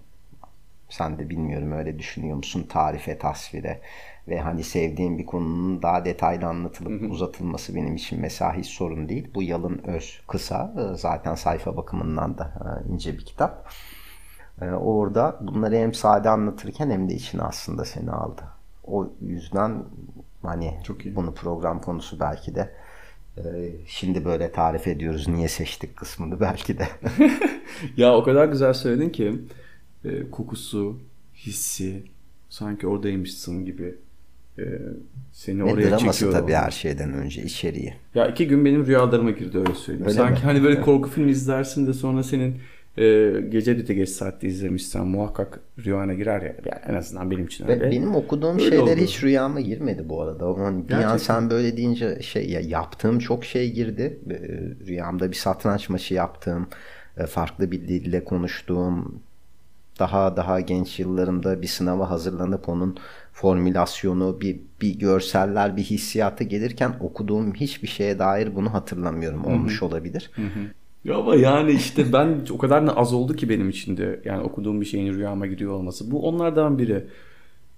Sen 0.89 1.19
de 1.19 1.29
bilmiyorum 1.29 1.71
öyle 1.71 1.99
düşünüyor 1.99 2.37
musun 2.37 2.65
tarife, 2.69 3.17
tasvire 3.17 3.81
ve 4.27 4.39
hani 4.39 4.63
sevdiğim 4.63 5.17
bir 5.17 5.25
konunun 5.25 5.81
daha 5.81 6.05
detaylı 6.05 6.45
anlatılıp 6.45 7.01
hı 7.01 7.05
hı. 7.05 7.09
uzatılması 7.09 7.75
benim 7.75 7.95
için 7.95 8.21
mesela 8.21 8.53
hiç 8.53 8.65
sorun 8.65 9.09
değil. 9.09 9.31
Bu 9.35 9.43
yalın 9.43 9.81
öz 9.83 10.21
kısa 10.27 10.73
e, 10.77 10.97
zaten 10.97 11.35
sayfa 11.35 11.77
bakımından 11.77 12.37
da 12.37 12.53
e, 12.87 12.93
ince 12.93 13.13
bir 13.13 13.25
kitap. 13.25 13.71
Orada 14.81 15.37
bunları 15.41 15.75
hem 15.75 15.93
sade 15.93 16.29
anlatırken 16.29 16.89
hem 16.89 17.09
de 17.09 17.13
içine 17.13 17.41
aslında 17.41 17.85
seni 17.85 18.11
aldı. 18.11 18.41
O 18.83 19.07
yüzden 19.21 19.83
hani 20.41 20.79
Çok 20.83 21.05
iyi. 21.05 21.15
bunu 21.15 21.33
program 21.33 21.81
konusu 21.81 22.19
belki 22.19 22.55
de 22.55 22.71
şimdi 23.87 24.25
böyle 24.25 24.51
tarif 24.51 24.87
ediyoruz 24.87 25.27
niye 25.27 25.47
seçtik 25.47 25.95
kısmını 25.97 26.39
belki 26.39 26.77
de. 26.77 26.87
ya 27.97 28.15
o 28.15 28.23
kadar 28.23 28.45
güzel 28.45 28.73
söyledin 28.73 29.09
ki 29.09 29.33
e, 30.05 30.29
kokusu, 30.31 30.99
hissi 31.35 32.03
sanki 32.49 32.87
oradaymışsın 32.87 33.65
gibi 33.65 33.95
e, 34.59 34.63
seni 35.31 35.63
oraya 35.63 35.89
draması 35.89 36.19
çekiyor. 36.19 36.31
tabii 36.31 36.53
her 36.53 36.71
şeyden 36.71 37.13
önce 37.13 37.43
içeriği. 37.43 37.93
Ya 38.15 38.27
iki 38.27 38.47
gün 38.47 38.65
benim 38.65 38.85
rüyalarıma 38.85 39.31
girdi 39.31 39.57
öyle 39.57 39.73
söyleyeyim. 39.73 40.07
Öyle 40.07 40.17
sanki 40.17 40.39
mi? 40.41 40.45
hani 40.45 40.63
böyle 40.63 40.81
korku 40.81 41.09
filmi 41.09 41.31
izlersin 41.31 41.87
de 41.87 41.93
sonra 41.93 42.23
senin 42.23 42.57
e, 42.97 43.33
gece 43.49 43.87
de 43.87 43.93
geç 43.93 44.09
saatte 44.09 44.47
izlemişsen 44.47 45.07
muhakkak 45.07 45.59
rüyana 45.85 46.13
girer 46.13 46.41
ya. 46.41 46.55
Yani 46.65 46.81
en 46.87 46.93
azından 46.93 47.31
benim 47.31 47.45
için 47.45 47.67
öyle. 47.67 47.79
Ve 47.81 47.91
benim 47.91 48.15
okuduğum 48.15 48.59
Öyle 48.59 48.69
şeyler 48.69 48.83
oldu. 48.83 48.95
hiç 48.95 49.23
rüyama 49.23 49.61
girmedi 49.61 50.09
bu 50.09 50.21
arada. 50.21 50.61
Yani 50.63 50.89
bir 50.89 50.93
an 50.93 51.17
sen 51.17 51.49
böyle 51.49 51.77
deyince 51.77 52.21
şey 52.21 52.49
ya 52.49 52.61
yaptığım 52.61 53.19
çok 53.19 53.45
şey 53.45 53.71
girdi. 53.73 54.19
Ee, 54.29 54.85
Rüyamda 54.87 55.31
bir 55.31 55.35
satranç 55.35 55.89
maçı 55.89 56.13
yaptığım, 56.13 56.67
e, 57.17 57.25
farklı 57.25 57.71
bir 57.71 57.87
dille 57.87 58.23
konuştuğum, 58.23 59.21
daha 59.99 60.37
daha 60.37 60.59
genç 60.59 60.99
yıllarımda 60.99 61.61
bir 61.61 61.67
sınava 61.67 62.09
hazırlanıp 62.09 62.69
onun 62.69 62.97
formülasyonu, 63.33 64.41
bir, 64.41 64.59
bir 64.81 64.99
görseller, 64.99 65.77
bir 65.77 65.83
hissiyatı 65.83 66.43
gelirken 66.43 66.93
okuduğum 66.99 67.53
hiçbir 67.53 67.87
şeye 67.87 68.19
dair 68.19 68.55
bunu 68.55 68.73
hatırlamıyorum. 68.73 69.45
Olmuş 69.45 69.83
olabilir. 69.83 70.31
Ya 71.05 71.15
ama 71.17 71.35
yani 71.35 71.71
işte 71.71 72.13
ben 72.13 72.41
o 72.51 72.57
kadar 72.57 72.87
da 72.87 72.97
az 72.97 73.13
oldu 73.13 73.35
ki 73.35 73.49
benim 73.49 73.69
için 73.69 73.97
de 73.97 74.21
yani 74.25 74.43
okuduğum 74.43 74.81
bir 74.81 74.85
şeyin 74.85 75.13
rüyama 75.13 75.47
giriyor 75.47 75.73
olması. 75.73 76.11
Bu 76.11 76.27
onlardan 76.27 76.79
biri. 76.79 77.07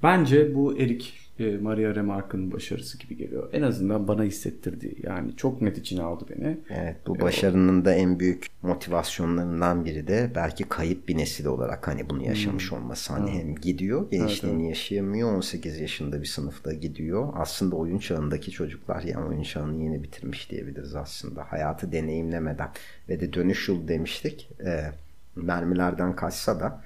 Bence 0.04 0.56
bu 0.56 0.78
Erik 0.80 1.20
e, 1.40 1.58
Maria 1.58 1.96
Remarque'ın 1.96 2.52
başarısı 2.52 2.98
gibi 2.98 3.18
geliyor. 3.18 3.50
En 3.54 3.62
azından 3.62 4.08
bana 4.08 4.24
hissettirdi. 4.24 4.96
Yani 5.04 5.36
çok 5.36 5.62
net 5.62 5.78
içine 5.78 6.02
aldı 6.02 6.26
beni. 6.30 6.58
Evet 6.70 6.96
bu 7.08 7.20
başarının 7.20 7.86
da 7.86 7.94
en 7.94 8.20
büyük 8.20 8.48
motivasyonlarından 8.62 9.86
biri 9.86 10.08
de 10.08 10.32
belki 10.36 10.64
kayıp 10.64 11.08
bir 11.08 11.18
nesil 11.18 11.46
olarak 11.46 11.88
hani 11.88 12.10
bunu 12.10 12.24
yaşamış 12.24 12.74
olması. 12.74 13.14
Hani 13.14 13.32
hem 13.32 13.56
gidiyor 13.56 14.12
gençliğini 14.12 14.70
yaşayamıyor 14.70 15.36
18 15.36 15.80
yaşında 15.80 16.22
bir 16.22 16.28
sınıfta 16.28 16.74
gidiyor. 16.74 17.34
Aslında 17.36 17.76
oyun 17.76 17.98
çağındaki 17.98 18.52
çocuklar 18.52 19.02
yani 19.04 19.26
oyun 19.26 19.44
çağını 19.44 19.84
yeni 19.84 20.04
bitirmiş 20.04 20.52
diyebiliriz 20.52 20.96
aslında. 20.96 21.44
Hayatı 21.44 21.92
deneyimlemeden 21.92 22.70
ve 23.10 23.20
de 23.20 23.34
dönüş 23.34 23.70
yolu 23.70 23.88
demiştik. 23.88 24.50
Ee, 24.66 24.92
mermilerden 25.36 26.16
kaçsa 26.16 26.60
da 26.60 26.82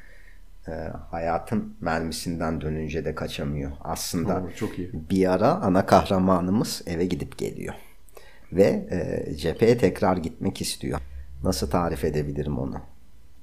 e, 0.67 0.71
hayatın 1.11 1.77
mermisinden 1.81 2.61
dönünce 2.61 3.05
de 3.05 3.15
kaçamıyor. 3.15 3.71
Aslında 3.81 4.35
Oo, 4.41 4.49
çok 4.55 4.79
iyi. 4.79 4.91
bir 5.09 5.33
ara 5.33 5.51
ana 5.51 5.85
kahramanımız 5.85 6.81
eve 6.85 7.05
gidip 7.05 7.37
geliyor. 7.37 7.73
Ve 8.51 8.87
e, 8.91 9.35
cepheye 9.35 9.77
tekrar 9.77 10.17
gitmek 10.17 10.61
istiyor. 10.61 10.99
Nasıl 11.43 11.69
tarif 11.69 12.03
edebilirim 12.03 12.59
onu? 12.59 12.81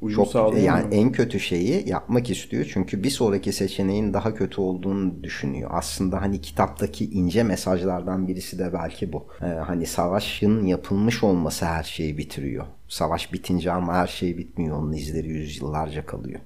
Uyum 0.00 0.24
Çok 0.24 0.54
yani 0.58 0.86
mu? 0.86 0.94
en 0.94 1.12
kötü 1.12 1.40
şeyi 1.40 1.88
yapmak 1.88 2.30
istiyor. 2.30 2.70
Çünkü 2.72 3.02
bir 3.02 3.10
sonraki 3.10 3.52
seçeneğin 3.52 4.14
daha 4.14 4.34
kötü 4.34 4.60
olduğunu 4.60 5.22
düşünüyor. 5.22 5.70
Aslında 5.72 6.22
hani 6.22 6.40
kitaptaki 6.40 7.10
ince 7.10 7.42
mesajlardan 7.42 8.28
birisi 8.28 8.58
de 8.58 8.72
belki 8.72 9.12
bu. 9.12 9.26
Ee, 9.42 9.44
hani 9.46 9.86
savaşın 9.86 10.66
yapılmış 10.66 11.24
olması 11.24 11.66
her 11.66 11.82
şeyi 11.82 12.18
bitiriyor. 12.18 12.66
Savaş 12.88 13.32
bitince 13.32 13.72
ama 13.72 13.94
her 13.94 14.06
şey 14.06 14.38
bitmiyor. 14.38 14.76
Onun 14.78 14.92
izleri 14.92 15.28
yüzyıllarca 15.28 16.06
kalıyor. 16.06 16.40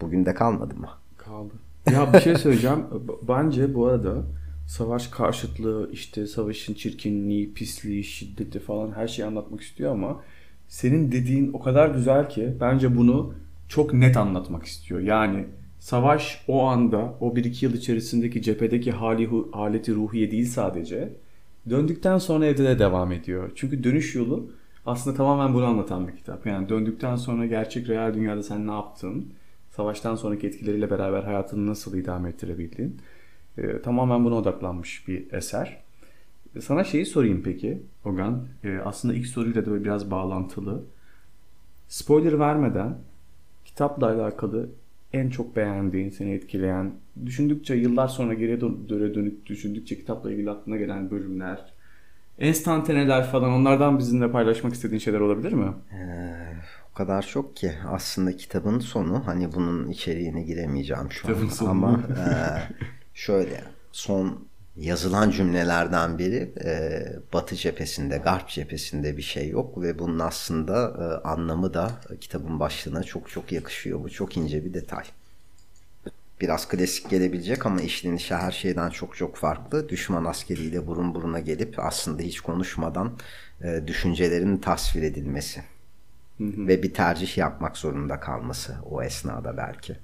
Bugün 0.00 0.26
de 0.26 0.34
kalmadı 0.34 0.74
mı? 0.74 0.88
Kaldı. 1.16 1.52
Ya 1.92 2.12
bir 2.12 2.20
şey 2.20 2.36
söyleyeceğim. 2.36 2.84
Bence 3.28 3.74
bu 3.74 3.86
arada 3.86 4.22
savaş 4.66 5.08
karşıtlığı, 5.08 5.90
işte 5.92 6.26
savaşın 6.26 6.74
çirkinliği, 6.74 7.54
pisliği, 7.54 8.04
şiddeti 8.04 8.58
falan 8.58 8.92
her 8.92 9.08
şeyi 9.08 9.26
anlatmak 9.26 9.60
istiyor 9.60 9.92
ama 9.92 10.20
senin 10.68 11.12
dediğin 11.12 11.52
o 11.52 11.60
kadar 11.60 11.88
güzel 11.88 12.28
ki 12.28 12.54
bence 12.60 12.96
bunu 12.96 13.34
çok 13.68 13.94
net 13.94 14.16
anlatmak 14.16 14.64
istiyor. 14.64 15.00
Yani 15.00 15.44
savaş 15.78 16.44
o 16.48 16.64
anda, 16.64 17.14
o 17.20 17.34
1-2 17.34 17.64
yıl 17.64 17.74
içerisindeki 17.74 18.42
cephedeki 18.42 18.92
hali, 18.92 19.30
haleti 19.52 19.94
ruhiye 19.94 20.30
değil 20.30 20.46
sadece. 20.46 21.12
Döndükten 21.70 22.18
sonra 22.18 22.46
evde 22.46 22.64
de 22.64 22.78
devam 22.78 23.12
ediyor. 23.12 23.52
Çünkü 23.54 23.84
dönüş 23.84 24.14
yolu 24.14 24.50
aslında 24.86 25.16
tamamen 25.16 25.54
bunu 25.54 25.64
anlatan 25.64 26.08
bir 26.08 26.16
kitap. 26.16 26.46
Yani 26.46 26.68
döndükten 26.68 27.16
sonra 27.16 27.46
gerçek 27.46 27.88
real 27.88 28.14
dünyada 28.14 28.42
sen 28.42 28.66
ne 28.66 28.72
yaptın? 28.72 29.32
Savaştan 29.76 30.14
sonraki 30.14 30.46
etkileriyle 30.46 30.90
beraber 30.90 31.22
hayatını 31.22 31.66
nasıl 31.66 31.96
idame 31.96 32.28
ettirebildin? 32.28 33.00
Ee, 33.58 33.82
tamamen 33.82 34.24
buna 34.24 34.34
odaklanmış 34.34 35.08
bir 35.08 35.32
eser. 35.32 35.80
Ee, 36.56 36.60
Sana 36.60 36.84
şeyi 36.84 37.06
sorayım 37.06 37.42
peki 37.44 37.82
Ogan. 38.04 38.46
Ee, 38.64 38.78
aslında 38.84 39.14
ilk 39.14 39.26
soruyla 39.26 39.66
da 39.66 39.84
biraz 39.84 40.10
bağlantılı. 40.10 40.82
Spoiler 41.88 42.38
vermeden 42.38 42.98
kitapla 43.64 44.06
alakalı 44.06 44.68
en 45.12 45.30
çok 45.30 45.56
beğendiğin, 45.56 46.10
seni 46.10 46.32
etkileyen, 46.32 46.92
düşündükçe 47.26 47.74
yıllar 47.74 48.08
sonra 48.08 48.34
geriye 48.34 48.60
dönüp 48.60 49.46
düşündükçe 49.46 49.96
kitapla 49.96 50.32
ilgili 50.32 50.50
aklına 50.50 50.76
gelen 50.76 51.10
bölümler, 51.10 51.64
enstantaneler 52.38 53.26
falan 53.26 53.50
onlardan 53.52 53.98
bizimle 53.98 54.30
paylaşmak 54.30 54.74
istediğin 54.74 54.98
şeyler 54.98 55.20
olabilir 55.20 55.52
mi? 55.52 55.66
O 56.94 56.96
kadar 56.96 57.22
çok 57.26 57.56
ki 57.56 57.72
aslında 57.88 58.36
kitabın 58.36 58.78
sonu 58.78 59.26
hani 59.26 59.52
bunun 59.52 59.90
içeriğine 59.90 60.42
giremeyeceğim 60.42 61.12
şu 61.12 61.26
Kitabın 61.26 61.46
an 61.46 61.50
sonu. 61.50 61.70
ama 61.70 61.92
e, 62.18 62.24
şöyle 63.14 63.64
son 63.92 64.48
yazılan 64.76 65.30
cümlelerden 65.30 66.18
biri 66.18 66.52
e, 66.64 67.02
Batı 67.32 67.56
cephesinde, 67.56 68.18
Garp 68.18 68.48
cephesinde 68.48 69.16
bir 69.16 69.22
şey 69.22 69.48
yok 69.48 69.82
ve 69.82 69.98
bunun 69.98 70.18
aslında 70.18 70.74
e, 70.88 71.28
anlamı 71.28 71.74
da 71.74 71.90
kitabın 72.20 72.60
başlığına 72.60 73.02
çok 73.02 73.30
çok 73.30 73.52
yakışıyor. 73.52 74.04
Bu 74.04 74.10
çok 74.10 74.36
ince 74.36 74.64
bir 74.64 74.74
detay. 74.74 75.04
Biraz 76.40 76.68
klasik 76.68 77.10
gelebilecek 77.10 77.66
ama 77.66 77.80
işlenişi 77.80 78.34
her 78.34 78.52
şeyden 78.52 78.90
çok 78.90 79.16
çok 79.16 79.36
farklı. 79.36 79.88
Düşman 79.88 80.24
askeriyle 80.24 80.86
burun 80.86 81.14
buruna 81.14 81.40
gelip 81.40 81.78
aslında 81.78 82.22
hiç 82.22 82.40
konuşmadan 82.40 83.18
e, 83.62 83.82
düşüncelerin 83.86 84.56
tasvir 84.56 85.02
edilmesi 85.02 85.62
ve 86.40 86.82
bir 86.82 86.94
tercih 86.94 87.38
yapmak 87.38 87.76
zorunda 87.76 88.20
kalması 88.20 88.76
o 88.84 89.02
esnada 89.02 89.56
belki. 89.56 89.96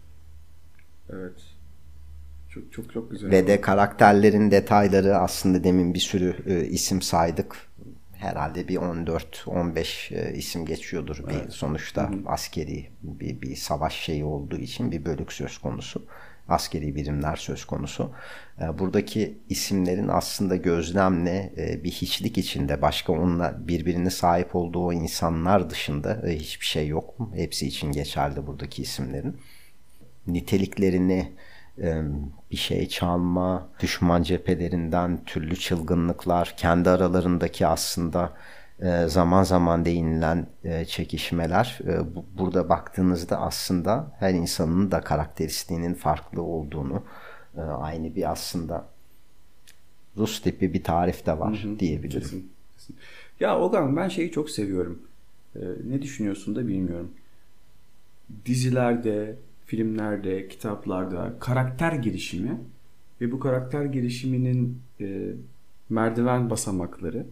Evet. 1.13 1.43
Çok 2.49 2.73
çok 2.73 2.93
çok 2.93 3.11
güzel. 3.11 3.31
Ve 3.31 3.47
de 3.47 3.61
karakterlerin 3.61 4.51
detayları 4.51 5.17
aslında 5.17 5.65
demin 5.65 5.95
bir 5.95 5.99
sürü 5.99 6.37
e, 6.47 6.65
isim 6.65 7.03
saydık. 7.03 7.57
Herhalde 8.13 8.69
bir 8.69 8.77
14-15 8.77 10.15
e, 10.15 10.35
isim 10.35 10.67
geçiyordur 10.67 11.19
bir 11.29 11.51
sonuçta 11.51 12.11
askeri 12.27 12.91
bir, 13.03 13.41
bir 13.41 13.57
savaş 13.57 13.95
şeyi 13.95 14.25
olduğu 14.25 14.57
için 14.57 14.93
bir 14.93 15.05
bölük 15.05 15.33
söz 15.33 15.59
konusu. 15.59 16.07
Askeri 16.51 16.95
birimler 16.97 17.37
söz 17.37 17.65
konusu. 17.65 18.11
E, 18.61 18.79
buradaki 18.79 19.39
isimlerin 19.49 20.09
aslında 20.09 20.57
gözlemle 20.57 21.53
e, 21.57 21.85
bir 21.85 21.91
hiçlik 21.91 22.39
içinde 22.39 22.83
başka 22.83 23.13
onunla 23.13 23.69
birbirini 23.69 24.11
sahip 24.11 24.57
olduğu 24.57 24.93
insanlar 24.93 25.71
dışında 25.71 26.29
e, 26.29 26.37
hiçbir 26.37 26.67
şey 26.67 26.89
yok. 26.89 27.15
Hepsi 27.35 27.67
için 27.67 27.93
geçerli 27.93 28.47
buradaki 28.47 28.83
isimlerin 28.83 29.37
niteliklerini 30.27 31.33
e, 31.79 32.03
bir 32.51 32.57
şey 32.57 32.89
çalma, 32.89 33.69
düşman 33.81 34.23
cephelerinden 34.23 35.25
türlü 35.25 35.57
çılgınlıklar, 35.57 36.55
kendi 36.57 36.91
aralarındaki 36.91 37.67
aslında 37.67 38.33
zaman 39.09 39.43
zaman 39.43 39.85
değinilen 39.85 40.47
e, 40.65 40.85
çekişmeler. 40.85 41.79
e, 41.85 42.15
bu- 42.15 42.25
Burada 42.39 42.69
baktığınızda 42.69 43.41
aslında 43.41 44.17
her 44.19 44.35
insanın 44.35 44.91
da 44.91 45.01
karakteristiğinin 45.01 45.95
farklı 45.95 46.43
olduğunu, 46.43 47.03
e, 47.57 47.61
aynı 47.61 48.15
bir 48.17 48.31
aslında 48.33 48.89
Rus 50.17 50.41
tipi 50.43 50.73
bir 50.75 50.85
tarif 50.85 51.27
de 51.27 51.39
var 51.39 51.67
diyebilirim. 51.79 52.21
Kesin, 52.21 52.53
kesin. 52.77 52.97
Ya 53.41 53.59
Ogan 53.61 53.97
ben 53.97 54.09
şeyi 54.09 54.33
çok 54.33 54.51
seviyorum. 54.51 55.03
Ee, 55.57 55.61
ne 55.85 56.03
düşünüyorsun 56.03 56.57
da 56.57 56.69
bilmiyorum. 56.69 57.11
Dizilerde, 58.47 59.37
filmlerde, 59.67 60.49
kitaplarda 60.49 61.33
karakter 61.41 61.93
gelişimi 61.93 62.61
ve 63.21 63.33
bu 63.33 63.41
karakter 63.41 63.85
gelişiminin 63.85 64.83
e, 65.01 65.33
merdiven 65.91 66.51
basamakları 66.51 67.27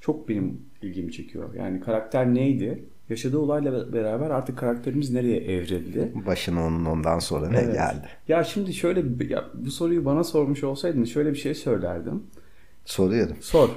çok 0.00 0.28
benim 0.28 0.60
ilgimi 0.82 1.12
çekiyor. 1.12 1.54
Yani 1.54 1.80
karakter 1.80 2.34
neydi? 2.34 2.84
Yaşadığı 3.08 3.38
olayla 3.38 3.92
beraber 3.92 4.30
artık 4.30 4.58
karakterimiz 4.58 5.10
nereye 5.10 5.36
evrildi? 5.40 6.12
Başına 6.26 6.66
onun 6.66 6.84
ondan 6.84 7.18
sonra 7.18 7.50
ne 7.50 7.58
Evet. 7.58 7.74
geldi? 7.74 8.06
Ya 8.28 8.44
şimdi 8.44 8.74
şöyle 8.74 9.04
ya 9.28 9.44
bu 9.54 9.70
soruyu 9.70 10.04
bana 10.04 10.24
sormuş 10.24 10.64
olsaydın 10.64 11.04
şöyle 11.04 11.30
bir 11.32 11.38
şey 11.38 11.54
söylerdim. 11.54 12.22
Soruyorum. 12.84 13.36
Sor. 13.40 13.68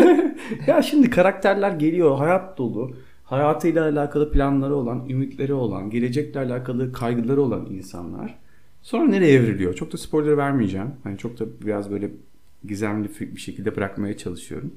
ya 0.66 0.82
şimdi 0.82 1.10
karakterler 1.10 1.70
geliyor, 1.70 2.16
hayat 2.18 2.58
dolu. 2.58 2.96
Hayatıyla 3.24 3.84
alakalı 3.84 4.32
planları 4.32 4.76
olan, 4.76 5.08
ümitleri 5.08 5.54
olan, 5.54 5.90
gelecekle 5.90 6.40
alakalı 6.40 6.92
kaygıları 6.92 7.42
olan 7.42 7.66
insanlar. 7.70 8.38
Sonra 8.82 9.08
nereye 9.08 9.32
evriliyor? 9.32 9.74
Çok 9.74 9.92
da 9.92 9.96
spoiler 9.96 10.36
vermeyeceğim. 10.36 10.90
Hani 11.04 11.18
çok 11.18 11.40
da 11.40 11.44
biraz 11.66 11.90
böyle 11.90 12.10
gizemli 12.64 13.08
bir 13.20 13.40
şekilde 13.40 13.76
bırakmaya 13.76 14.16
çalışıyorum. 14.16 14.74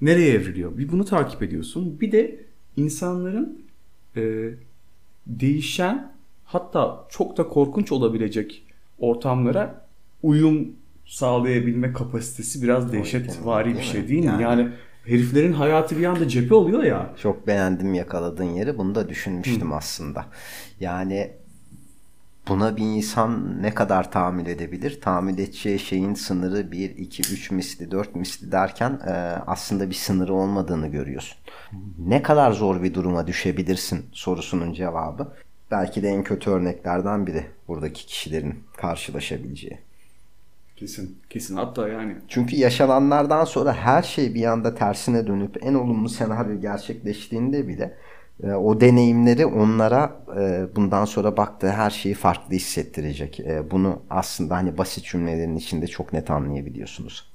Nereye 0.00 0.34
evriliyor? 0.34 0.78
Bir 0.78 0.92
bunu 0.92 1.04
takip 1.04 1.42
ediyorsun. 1.42 2.00
Bir 2.00 2.12
de 2.12 2.40
insanların 2.76 3.58
e, 4.16 4.50
değişen 5.26 6.12
hatta 6.44 7.06
çok 7.10 7.36
da 7.36 7.48
korkunç 7.48 7.92
olabilecek 7.92 8.62
ortamlara 8.98 9.86
uyum 10.22 10.68
sağlayabilme 11.06 11.92
kapasitesi 11.92 12.62
biraz 12.62 12.92
dehşetvari 12.92 13.74
bir 13.76 13.82
şey 13.82 14.08
değil 14.08 14.20
mi? 14.20 14.26
Yani- 14.26 14.42
Yani 14.42 14.68
heriflerin 15.04 15.52
hayatı 15.52 15.98
bir 15.98 16.04
anda 16.04 16.28
cephe 16.28 16.54
oluyor 16.54 16.82
ya. 16.84 17.14
Çok 17.22 17.46
beğendim 17.46 17.94
yakaladığın 17.94 18.44
yeri. 18.44 18.78
Bunu 18.78 18.94
da 18.94 19.08
düşünmüştüm 19.08 19.70
Hı. 19.70 19.74
aslında. 19.74 20.26
Yani 20.80 21.32
buna 22.48 22.76
bir 22.76 22.82
insan 22.82 23.62
ne 23.62 23.74
kadar 23.74 24.10
tahammül 24.10 24.46
edebilir? 24.46 25.00
Tahammül 25.00 25.34
edeceği 25.34 25.78
şeyin 25.78 26.14
sınırı 26.14 26.72
1, 26.72 26.90
2, 26.96 27.32
3 27.32 27.50
misli, 27.50 27.90
4 27.90 28.14
misli 28.14 28.52
derken 28.52 29.00
e, 29.06 29.10
aslında 29.46 29.90
bir 29.90 29.94
sınırı 29.94 30.34
olmadığını 30.34 30.88
görüyorsun. 30.88 31.38
Ne 31.98 32.22
kadar 32.22 32.52
zor 32.52 32.82
bir 32.82 32.94
duruma 32.94 33.26
düşebilirsin 33.26 34.06
sorusunun 34.12 34.72
cevabı. 34.72 35.32
Belki 35.70 36.02
de 36.02 36.08
en 36.08 36.24
kötü 36.24 36.50
örneklerden 36.50 37.26
biri 37.26 37.46
buradaki 37.68 38.06
kişilerin 38.06 38.54
karşılaşabileceği. 38.76 39.78
Kesin, 40.76 41.18
kesin. 41.30 41.56
Hatta 41.56 41.88
yani. 41.88 42.16
Çünkü 42.28 42.56
yaşananlardan 42.56 43.44
sonra 43.44 43.72
her 43.74 44.02
şey 44.02 44.34
bir 44.34 44.44
anda 44.44 44.74
tersine 44.74 45.26
dönüp 45.26 45.56
en 45.66 45.74
olumlu 45.74 46.08
senaryo 46.08 46.60
gerçekleştiğinde 46.60 47.68
bile 47.68 47.94
e, 48.42 48.52
o 48.52 48.80
deneyimleri 48.80 49.46
onlara 49.46 50.24
e, 50.40 50.76
bundan 50.76 51.04
sonra 51.04 51.36
baktığı 51.36 51.70
her 51.70 51.90
şeyi 51.90 52.14
farklı 52.14 52.54
hissettirecek. 52.54 53.40
E, 53.40 53.70
bunu 53.70 54.02
aslında 54.10 54.56
hani 54.56 54.78
basit 54.78 55.04
cümlelerin 55.04 55.56
içinde 55.56 55.86
çok 55.86 56.12
net 56.12 56.30
anlayabiliyorsunuz. 56.30 57.32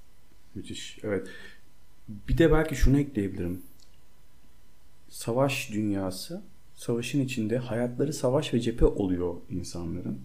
Müthiş. 0.56 1.00
Evet. 1.04 1.28
Bir 2.08 2.38
de 2.38 2.52
belki 2.52 2.76
şunu 2.76 3.00
ekleyebilirim. 3.00 3.62
Savaş 5.10 5.72
dünyası, 5.74 6.41
savaşın 6.76 7.22
içinde 7.22 7.58
hayatları 7.58 8.14
savaş 8.14 8.54
ve 8.54 8.60
cephe 8.60 8.86
oluyor 8.86 9.36
insanların. 9.50 10.20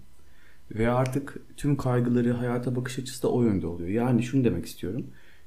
Ve 0.70 0.90
artık 0.90 1.36
tüm 1.56 1.76
kaygıları, 1.76 2.32
hayata 2.32 2.76
bakış 2.76 2.98
açısı 2.98 3.22
da 3.22 3.28
o 3.28 3.42
yönde 3.42 3.66
oluyor. 3.66 3.88
Yani 3.88 4.22
şunu 4.22 4.44
demek 4.44 4.66
istiyorum. 4.66 5.06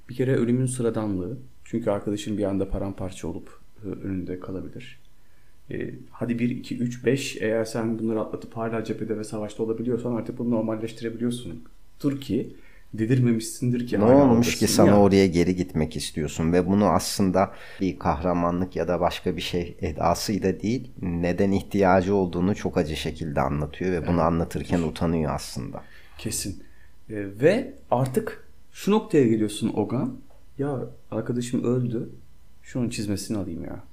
Bir 0.09 0.15
kere 0.15 0.36
ölümün 0.36 0.65
sıradanlığı. 0.65 1.38
Çünkü 1.63 1.89
arkadaşın 1.89 2.38
bir 2.38 2.43
anda 2.43 2.69
paramparça 2.69 3.28
olup 3.28 3.59
önünde 3.84 4.39
kalabilir. 4.39 4.99
E, 5.72 5.89
hadi 6.11 6.39
1, 6.39 6.49
2, 6.49 6.78
3, 6.78 7.05
5 7.05 7.38
eğer 7.41 7.65
sen 7.65 7.99
bunları 7.99 8.20
atlatıp 8.20 8.57
hala 8.57 8.84
cephede 8.84 9.18
ve 9.18 9.24
savaşta 9.24 9.63
olabiliyorsan 9.63 10.15
artık 10.15 10.39
bunu 10.39 10.51
normalleştirebiliyorsun. 10.51 11.63
Dur 12.03 12.22
ki 12.22 12.55
dedirmemişsindir 12.93 13.88
ki. 13.88 13.99
Ne 13.99 14.03
olmuş 14.03 14.55
ki 14.55 14.68
sana 14.68 14.88
ya. 14.88 14.99
oraya 14.99 15.28
geri 15.28 15.55
gitmek 15.55 15.95
istiyorsun 15.95 16.53
ve 16.53 16.68
bunu 16.68 16.86
aslında 16.86 17.53
bir 17.82 17.99
kahramanlık 17.99 18.76
ya 18.76 18.88
da 18.88 18.99
başka 18.99 19.36
bir 19.36 19.41
şey 19.41 19.78
edasıyla 19.82 20.61
değil 20.61 20.91
neden 21.01 21.51
ihtiyacı 21.51 22.15
olduğunu 22.15 22.55
çok 22.55 22.78
acı 22.78 22.95
şekilde 22.95 23.41
anlatıyor 23.41 23.91
ve 23.91 24.01
bunu 24.01 24.15
evet. 24.15 24.26
anlatırken 24.26 24.82
utanıyor 24.82 25.32
aslında. 25.36 25.84
Kesin. 26.18 26.63
E, 27.09 27.15
ve 27.41 27.74
artık 27.91 28.47
şu 28.72 28.91
noktaya 28.91 29.28
geliyorsun 29.28 29.74
Ogan. 29.76 30.18
Ya 30.57 30.80
arkadaşım 31.11 31.63
öldü. 31.63 32.09
Şunun 32.63 32.89
çizmesini 32.89 33.38
alayım 33.38 33.63
ya. 33.63 33.84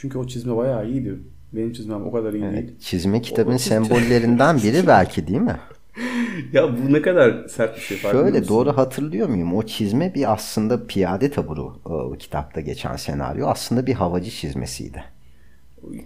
Çünkü 0.00 0.18
o 0.18 0.26
çizme 0.26 0.56
bayağı 0.56 0.88
iyiydi. 0.88 1.18
Benim 1.52 1.72
çizmem 1.72 2.06
o 2.06 2.12
kadar 2.12 2.32
iyi 2.32 2.44
evet, 2.44 2.54
değil. 2.54 2.78
Çizme 2.80 3.22
kitabın 3.22 3.54
o, 3.54 3.58
sembollerinden 3.58 4.56
biri 4.62 4.86
belki 4.86 5.26
değil 5.26 5.40
mi? 5.40 5.56
ya 6.52 6.78
bu 6.78 6.92
ne 6.92 7.02
kadar 7.02 7.48
sert 7.48 7.76
bir 7.76 7.80
şey. 7.80 7.96
Şöyle 7.96 8.48
doğru 8.48 8.76
hatırlıyor 8.76 9.28
muyum? 9.28 9.54
O 9.54 9.62
çizme 9.62 10.14
bir 10.14 10.32
aslında 10.32 10.86
piyade 10.86 11.30
taburu 11.30 11.80
o, 11.84 12.12
kitapta 12.18 12.60
geçen 12.60 12.96
senaryo. 12.96 13.46
Aslında 13.46 13.86
bir 13.86 13.94
havacı 13.94 14.30
çizmesiydi. 14.30 15.04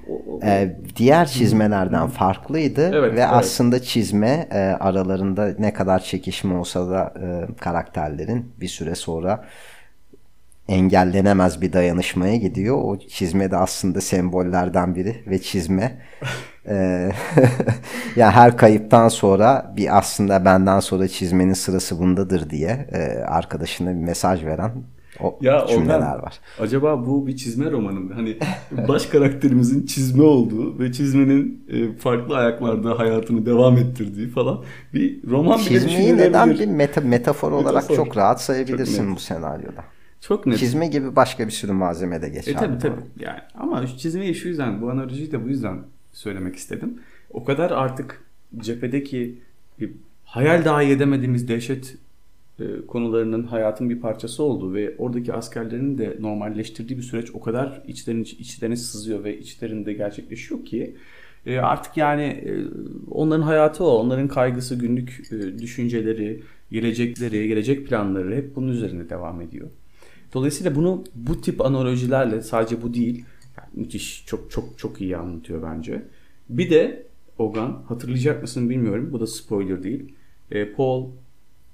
O, 0.09 0.12
o, 0.12 0.40
ee, 0.45 0.76
diğer 0.97 1.26
çizmelerden 1.26 2.07
farklıydı 2.07 2.90
evet, 2.95 3.12
ve 3.12 3.20
evet. 3.20 3.28
aslında 3.30 3.82
çizme 3.82 4.49
e, 4.51 4.59
aralarında 4.59 5.55
ne 5.59 5.72
kadar 5.72 5.99
çekişme 5.99 6.55
olsa 6.55 6.90
da 6.90 7.14
e, 7.22 7.57
karakterlerin 7.57 8.53
bir 8.61 8.68
süre 8.68 8.95
sonra 8.95 9.45
engellenemez 10.72 11.60
bir 11.60 11.72
dayanışmaya 11.72 12.36
gidiyor. 12.36 12.76
O 12.82 12.98
çizme 12.98 13.50
de 13.50 13.56
aslında 13.56 14.00
sembollerden 14.00 14.94
biri 14.94 15.24
ve 15.26 15.42
çizme 15.42 15.98
e, 16.68 16.74
yani 18.16 18.30
her 18.30 18.56
kayıptan 18.56 19.08
sonra 19.08 19.74
bir 19.76 19.98
aslında 19.98 20.44
benden 20.44 20.80
sonra 20.80 21.08
çizmenin 21.08 21.52
sırası 21.52 21.98
bundadır 21.98 22.50
diye 22.50 22.88
e, 22.92 23.24
arkadaşına 23.24 23.90
bir 23.90 23.94
mesaj 23.94 24.44
veren 24.44 24.72
o 25.20 25.38
ya 25.40 25.66
cümleler 25.68 25.98
Orhan, 25.98 26.22
var. 26.22 26.40
Acaba 26.60 27.06
bu 27.06 27.26
bir 27.26 27.36
çizme 27.36 27.70
romanı 27.70 28.00
mı? 28.00 28.14
Hani 28.14 28.36
baş 28.88 29.06
karakterimizin 29.06 29.86
çizme 29.86 30.22
olduğu 30.22 30.78
ve 30.78 30.92
çizmenin 30.92 31.64
e, 31.68 31.98
farklı 31.98 32.36
ayaklarda 32.36 32.98
hayatını 32.98 33.46
devam 33.46 33.76
ettirdiği 33.78 34.28
falan 34.28 34.64
bir 34.94 35.30
roman 35.30 35.58
bile 35.58 35.68
Çizmeyi 35.68 36.16
neden 36.16 36.50
bir 36.50 36.66
meta, 36.66 37.00
metafor 37.00 37.52
olarak 37.52 37.82
metafor. 37.82 37.96
çok 37.96 38.16
rahat 38.16 38.42
sayabilirsin 38.42 39.06
çok 39.06 39.16
bu 39.16 39.20
senaryoda. 39.20 39.84
Çok 40.22 40.46
net. 40.46 40.58
Çizme 40.58 40.86
gibi 40.86 41.16
başka 41.16 41.46
bir 41.46 41.52
sürü 41.52 41.72
malzeme 41.72 42.22
de 42.22 42.28
geçer. 42.28 42.52
E 42.52 42.56
tabi 42.56 42.78
tabi. 42.78 43.00
Yani 43.20 43.38
ama 43.54 43.86
çizmeyi 43.86 44.34
şu 44.34 44.48
yüzden, 44.48 44.82
bu 44.82 44.90
analojiyi 44.90 45.32
de 45.32 45.44
bu 45.44 45.48
yüzden 45.48 45.78
söylemek 46.12 46.56
istedim. 46.56 46.98
O 47.30 47.44
kadar 47.44 47.70
artık 47.70 48.24
cephedeki 48.58 49.38
bir 49.80 49.90
hayal 50.24 50.64
dahi 50.64 50.86
edemediğimiz 50.86 51.48
dehşet 51.48 51.96
e, 52.60 52.86
konularının 52.86 53.42
hayatın 53.42 53.90
bir 53.90 54.00
parçası 54.00 54.42
oldu 54.42 54.74
ve 54.74 54.94
oradaki 54.98 55.32
askerlerin 55.32 55.98
de 55.98 56.16
normalleştirdiği 56.20 56.98
bir 56.98 57.04
süreç 57.04 57.34
o 57.34 57.40
kadar 57.40 57.82
içlerin 57.86 58.22
içlerine 58.22 58.76
sızıyor 58.76 59.24
ve 59.24 59.38
içlerinde 59.38 59.92
gerçekleşiyor 59.92 60.64
ki 60.64 60.96
e, 61.46 61.58
artık 61.58 61.96
yani 61.96 62.22
e, 62.22 62.50
onların 63.10 63.42
hayatı 63.42 63.84
o, 63.84 63.98
onların 63.98 64.28
kaygısı, 64.28 64.74
günlük 64.78 65.30
düşünceleri, 65.60 66.42
gelecekleri, 66.70 67.48
gelecek 67.48 67.88
planları 67.88 68.36
hep 68.36 68.56
bunun 68.56 68.68
üzerinde 68.68 69.10
devam 69.10 69.40
ediyor. 69.40 69.68
Dolayısıyla 70.35 70.74
bunu 70.74 71.05
bu 71.14 71.41
tip 71.41 71.61
analojilerle 71.61 72.43
sadece 72.43 72.83
bu 72.83 72.95
değil 72.95 73.24
yani 73.59 73.68
müthiş 73.74 74.24
çok 74.26 74.51
çok 74.51 74.78
çok 74.78 75.01
iyi 75.01 75.16
anlatıyor 75.16 75.62
bence. 75.62 76.03
Bir 76.49 76.70
de 76.70 77.07
Ogan 77.39 77.83
hatırlayacak 77.89 78.43
mısın 78.43 78.70
bilmiyorum. 78.70 79.09
Bu 79.12 79.20
da 79.20 79.26
spoiler 79.26 79.83
değil. 79.83 80.14
E, 80.51 80.72
Paul 80.72 81.11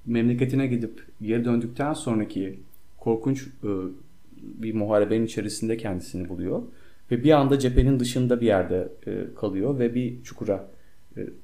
memleketine 0.06 0.66
gidip 0.66 1.02
geri 1.22 1.44
döndükten 1.44 1.92
sonraki 1.92 2.60
korkunç 2.98 3.46
e, 3.46 3.68
bir 4.36 4.74
muharebenin 4.74 5.26
içerisinde 5.26 5.76
kendisini 5.76 6.28
buluyor. 6.28 6.62
Ve 7.10 7.24
bir 7.24 7.30
anda 7.30 7.58
cephenin 7.58 8.00
dışında 8.00 8.40
bir 8.40 8.46
yerde 8.46 8.88
e, 9.06 9.34
kalıyor 9.34 9.78
ve 9.78 9.94
bir 9.94 10.22
çukura 10.22 10.68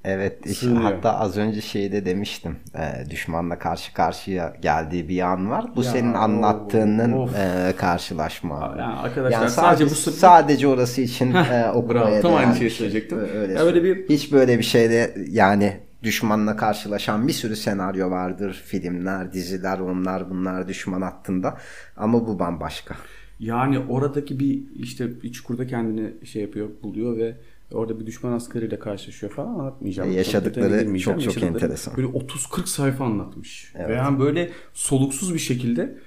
Evet 0.05 0.47
işte 0.47 0.67
hatta 0.67 1.19
az 1.19 1.37
önce 1.37 1.61
şeyde 1.61 2.05
demiştim 2.05 2.57
e, 2.75 3.11
düşmanla 3.11 3.59
karşı 3.59 3.95
karşıya 3.95 4.57
geldiği 4.63 5.09
bir 5.09 5.21
an 5.21 5.51
var. 5.51 5.65
Bu 5.77 5.83
ya, 5.83 5.91
senin 5.91 6.15
anlattığının 6.15 7.29
e, 7.29 7.73
karşılaşma. 7.77 8.75
Yani 8.79 8.99
arkadaşlar 8.99 9.41
yani 9.41 9.51
sadece, 9.51 9.85
sadece 9.89 10.09
bu 10.09 10.13
sadece 10.13 10.69
orası 10.69 11.01
için 11.01 11.35
e, 11.35 11.71
okumaya 11.75 12.07
bravo, 12.07 12.21
tam 12.21 12.35
aynı 12.35 12.57
şeyi 12.57 12.71
şey. 12.71 12.79
söyleyecektim. 12.79 13.19
Öyle 13.19 13.53
ya 13.53 13.65
böyle 13.65 13.85
bir 13.85 14.09
hiç 14.09 14.33
böyle 14.33 14.59
bir 14.59 14.65
şeyde 14.65 15.15
yani 15.29 15.77
düşmanla 16.03 16.57
karşılaşan 16.57 17.29
bir 17.29 17.33
sürü 17.33 17.57
senaryo 17.57 18.11
vardır. 18.11 18.63
Filmler, 18.67 19.33
diziler, 19.33 19.79
onlar 19.79 20.31
bunlar 20.31 20.69
düşman 20.69 21.03
hattında. 21.03 21.59
Ama 21.97 22.27
bu 22.27 22.39
bambaşka. 22.39 22.95
Yani 23.39 23.79
oradaki 23.79 24.39
bir 24.39 24.63
işte 24.77 25.23
bir 25.23 25.33
çukurda 25.33 25.67
kendini 25.67 26.27
şey 26.27 26.43
yapıyor, 26.43 26.69
buluyor 26.83 27.17
ve 27.17 27.37
Orada 27.75 28.01
bir 28.01 28.07
düşman 28.07 28.33
askeriyle 28.33 28.79
karşılaşıyor 28.79 29.33
falan 29.33 29.49
anlatmayacağım. 29.49 30.11
E, 30.11 30.15
yaşadıkları 30.15 30.99
çok 30.99 31.23
çok 31.23 31.43
enteresan. 31.43 31.97
Böyle 31.97 32.09
30-40 32.09 32.67
sayfa 32.67 33.05
anlatmış. 33.05 33.73
Evet. 33.75 33.89
Ve 33.89 33.95
yani 33.95 34.21
böyle 34.21 34.51
soluksuz 34.75 35.35
bir 35.35 35.39
şekilde 35.39 35.99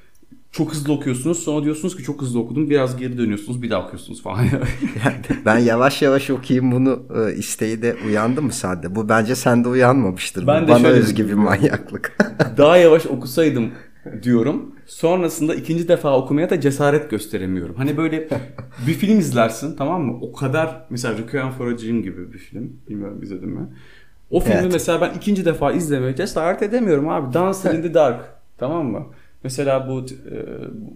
çok 0.51 0.73
hızlı 0.73 0.93
okuyorsunuz. 0.93 1.39
Sonra 1.39 1.63
diyorsunuz 1.63 1.97
ki 1.97 2.03
çok 2.03 2.21
hızlı 2.21 2.39
okudum. 2.39 2.69
Biraz 2.69 2.97
geri 2.97 3.17
dönüyorsunuz. 3.17 3.61
Bir 3.61 3.69
daha 3.69 3.85
okuyorsunuz 3.85 4.23
falan. 4.23 4.43
yani 5.05 5.15
ben 5.45 5.57
yavaş 5.57 6.01
yavaş 6.01 6.29
okuyayım 6.29 6.71
bunu 6.71 7.03
e, 7.15 7.35
isteği 7.35 7.81
de 7.81 7.95
uyandı 8.07 8.41
mı 8.41 8.51
sende? 8.51 8.95
Bu 8.95 9.09
bence 9.09 9.35
sende 9.35 9.67
uyanmamıştır. 9.67 10.47
Ben 10.47 10.63
Bu 10.63 10.67
de 10.67 10.71
bana 10.71 10.87
özgü 10.87 11.27
bir 11.27 11.33
manyaklık. 11.33 12.17
daha 12.57 12.77
yavaş 12.77 13.05
okusaydım 13.05 13.71
diyorum. 14.23 14.75
Sonrasında 14.85 15.55
ikinci 15.55 15.87
defa 15.87 16.17
okumaya 16.17 16.49
da 16.49 16.61
cesaret 16.61 17.09
gösteremiyorum. 17.09 17.75
Hani 17.75 17.97
böyle 17.97 18.27
bir 18.87 18.93
film 18.93 19.19
izlersin 19.19 19.75
tamam 19.75 20.01
mı? 20.01 20.17
O 20.21 20.33
kadar 20.33 20.85
mesela 20.89 21.17
Requiem 21.17 21.51
for 21.51 21.67
a 21.67 21.77
Dream 21.77 22.01
gibi 22.03 22.33
bir 22.33 22.37
film. 22.37 22.73
Bilmiyorum 22.89 23.23
izledin 23.23 23.49
mi? 23.49 23.67
O 24.31 24.39
filmi 24.39 24.59
evet. 24.61 24.73
mesela 24.73 25.01
ben 25.01 25.13
ikinci 25.17 25.45
defa 25.45 25.71
izlemeye 25.71 26.15
cesaret 26.15 26.61
edemiyorum 26.61 27.09
abi. 27.09 27.33
Dancer 27.33 27.73
in 27.73 27.81
the 27.81 27.93
Dark. 27.93 28.21
Tamam 28.57 28.85
mı? 28.85 29.05
Mesela 29.47 29.87
bu 29.89 29.99
e, 29.99 30.37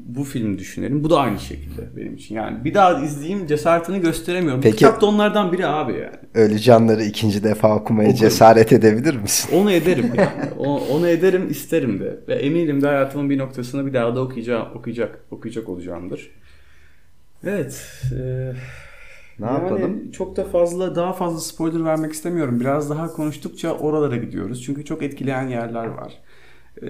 bu 0.05 0.23
film 0.23 0.57
düşünelim. 0.57 1.03
Bu 1.03 1.09
da 1.09 1.19
aynı 1.19 1.39
şekilde 1.39 1.97
benim 1.97 2.15
için. 2.15 2.35
Yani 2.35 2.63
bir 2.63 2.73
daha 2.73 3.03
izleyeyim 3.03 3.47
cesaretini 3.47 4.01
gösteremiyorum. 4.01 4.61
Peki, 4.61 4.75
Kitap 4.75 5.01
da 5.01 5.05
onlardan 5.05 5.51
biri 5.51 5.67
abi 5.67 5.91
yani. 5.91 6.15
Ölü 6.33 6.59
canları 6.59 7.03
ikinci 7.03 7.43
defa 7.43 7.75
okumaya 7.75 8.09
Okurum. 8.09 8.19
cesaret 8.19 8.73
edebilir 8.73 9.15
misin? 9.15 9.49
Onu 9.55 9.71
ederim 9.71 10.11
yani. 10.17 10.51
onu 10.91 11.07
ederim 11.07 11.49
isterim 11.49 11.99
de. 11.99 12.19
Ve 12.27 12.35
eminim 12.35 12.81
de 12.81 12.87
hayatımın 12.87 13.29
bir 13.29 13.37
noktasını 13.37 13.85
bir 13.85 13.93
daha 13.93 14.15
da 14.15 14.21
okuyacağım, 14.21 14.67
okuyacak, 14.75 15.19
okuyacak 15.31 15.69
olacağımdır. 15.69 16.31
Evet. 17.43 17.85
E, 18.11 18.19
ne 19.39 19.45
yani 19.45 19.63
yapalım? 19.63 20.11
Çok 20.11 20.35
da 20.37 20.43
fazla 20.43 20.95
daha 20.95 21.13
fazla 21.13 21.39
spoiler 21.39 21.85
vermek 21.85 22.13
istemiyorum. 22.13 22.59
Biraz 22.59 22.89
daha 22.89 23.07
konuştukça 23.07 23.71
oralara 23.73 24.15
gidiyoruz. 24.17 24.63
Çünkü 24.63 24.85
çok 24.85 25.03
etkileyen 25.03 25.47
yerler 25.47 25.85
var. 25.85 26.13
Ee, 26.81 26.87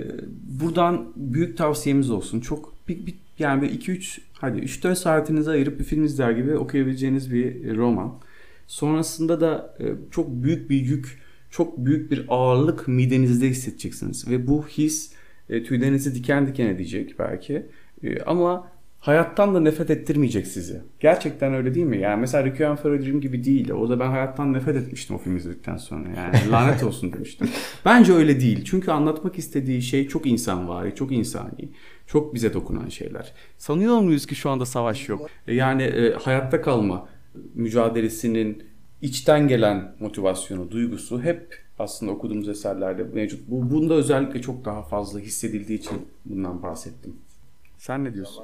buradan 0.62 1.14
büyük 1.16 1.58
tavsiyemiz 1.58 2.12
olsun. 2.12 2.40
Çok 2.40 2.74
bir, 2.88 3.06
bir, 3.06 3.16
Yani 3.40 3.68
2-3 3.68 4.22
hadi 4.34 4.60
3-4 4.60 4.96
saatinizi 4.96 5.52
ayırıp 5.52 5.80
bir 5.80 5.84
film 5.84 6.04
izler 6.04 6.32
gibi 6.32 6.58
okuyabileceğiniz 6.58 7.34
bir 7.34 7.78
roman. 7.78 8.20
Sonrasında 8.68 9.42
da 9.42 9.78
e, 9.80 9.86
çok 10.12 10.30
büyük 10.30 10.70
bir 10.70 10.76
yük, 10.76 11.22
çok 11.50 11.78
büyük 11.78 12.12
bir 12.12 12.26
ağırlık 12.28 12.88
midenizde 12.88 13.50
hissedeceksiniz. 13.50 14.28
Ve 14.28 14.48
bu 14.48 14.68
his 14.68 15.14
e, 15.50 15.64
tüylerinizi 15.64 16.16
diken 16.16 16.48
diken 16.48 16.68
edecek 16.68 17.16
belki. 17.20 17.66
E, 18.04 18.22
ama 18.22 18.71
hayattan 19.02 19.56
da 19.56 19.60
nefret 19.60 19.90
ettirmeyecek 19.90 20.48
sizi. 20.48 20.82
Gerçekten 21.00 21.54
öyle 21.54 21.76
değil 21.76 21.86
mi? 21.86 21.98
Yani 21.98 22.22
mesela 22.22 22.46
Requiem 22.46 22.76
for 22.76 22.92
a 22.92 23.02
Dream 23.02 23.22
gibi 23.22 23.44
değil. 23.44 23.72
O 23.72 23.90
da 23.90 24.00
ben 24.00 24.08
hayattan 24.08 24.54
nefret 24.54 24.76
etmiştim 24.76 25.16
o 25.16 25.20
film 25.20 25.38
izledikten 25.38 25.78
sonra. 25.78 26.10
Yani 26.18 26.36
lanet 26.52 26.84
olsun 26.84 27.14
demiştim. 27.14 27.50
Bence 27.86 28.14
öyle 28.14 28.40
değil. 28.40 28.66
Çünkü 28.66 28.92
anlatmak 28.92 29.38
istediği 29.38 29.82
şey 29.82 30.08
çok 30.08 30.26
insan 30.26 30.68
var, 30.68 30.96
çok 30.96 31.12
insani. 31.12 31.70
Çok 32.08 32.34
bize 32.34 32.54
dokunan 32.54 32.90
şeyler. 32.90 33.34
Sanıyor 33.58 34.00
muyuz 34.00 34.26
ki 34.26 34.36
şu 34.36 34.50
anda 34.50 34.66
savaş 34.66 35.10
yok? 35.10 35.30
E, 35.48 35.56
yani 35.56 35.84
e, 35.84 36.14
hayatta 36.14 36.62
kalma 36.62 37.08
mücadelesinin 37.54 38.64
içten 39.02 39.48
gelen 39.48 39.96
motivasyonu, 40.00 40.72
duygusu 40.72 41.22
hep 41.22 41.58
aslında 41.80 42.12
okuduğumuz 42.12 42.50
eserlerde 42.50 43.04
mevcut. 43.04 43.48
Bu 43.48 43.72
bunda 43.72 43.94
özellikle 43.94 44.42
çok 44.42 44.66
daha 44.66 44.84
fazla 44.84 45.20
hissedildiği 45.20 45.80
için 45.80 46.08
bundan 46.26 46.64
bahsettim. 46.64 47.16
Sen 47.78 48.04
ne 48.04 48.14
diyorsun? 48.14 48.44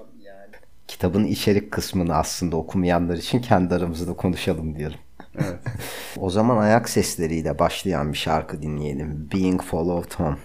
Kitabın 0.88 1.24
içerik 1.24 1.72
kısmını 1.72 2.16
aslında 2.16 2.56
okumayanlar 2.58 3.18
için 3.18 3.42
kendi 3.42 3.76
aramızda 3.76 4.14
konuşalım 4.14 4.76
diyelim. 4.76 5.00
Evet. 5.36 5.60
o 6.18 6.30
zaman 6.30 6.58
ayak 6.58 6.90
sesleriyle 6.90 7.60
başlayan 7.60 8.14
bir 8.14 8.18
şarkı 8.18 8.62
dinleyelim. 8.62 9.30
Being 9.34 9.62
Followed 9.62 10.14
Home. 10.14 10.38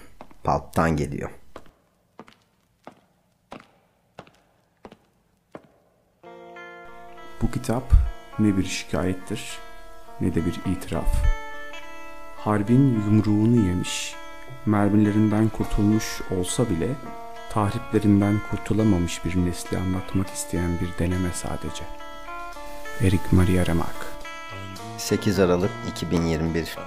Pulp'tan 0.43 0.95
geliyor. 0.97 1.29
Bu 7.41 7.51
kitap 7.51 7.83
ne 8.39 8.57
bir 8.57 8.63
şikayettir 8.63 9.59
ne 10.21 10.35
de 10.35 10.45
bir 10.45 10.71
itiraf. 10.71 11.23
Harbin 12.37 13.01
yumruğunu 13.05 13.67
yemiş, 13.67 14.15
mermilerinden 14.65 15.49
kurtulmuş 15.49 16.21
olsa 16.39 16.69
bile 16.69 16.87
tahriplerinden 17.53 18.41
kurtulamamış 18.51 19.25
bir 19.25 19.45
nesli 19.45 19.77
anlatmak 19.77 20.29
isteyen 20.29 20.71
bir 20.81 20.99
deneme 20.99 21.29
sadece. 21.33 21.83
Eric 23.01 23.23
Maria 23.31 23.65
Remarque 23.65 24.07
8 24.97 25.39
Aralık 25.39 25.71
2021 25.91 26.77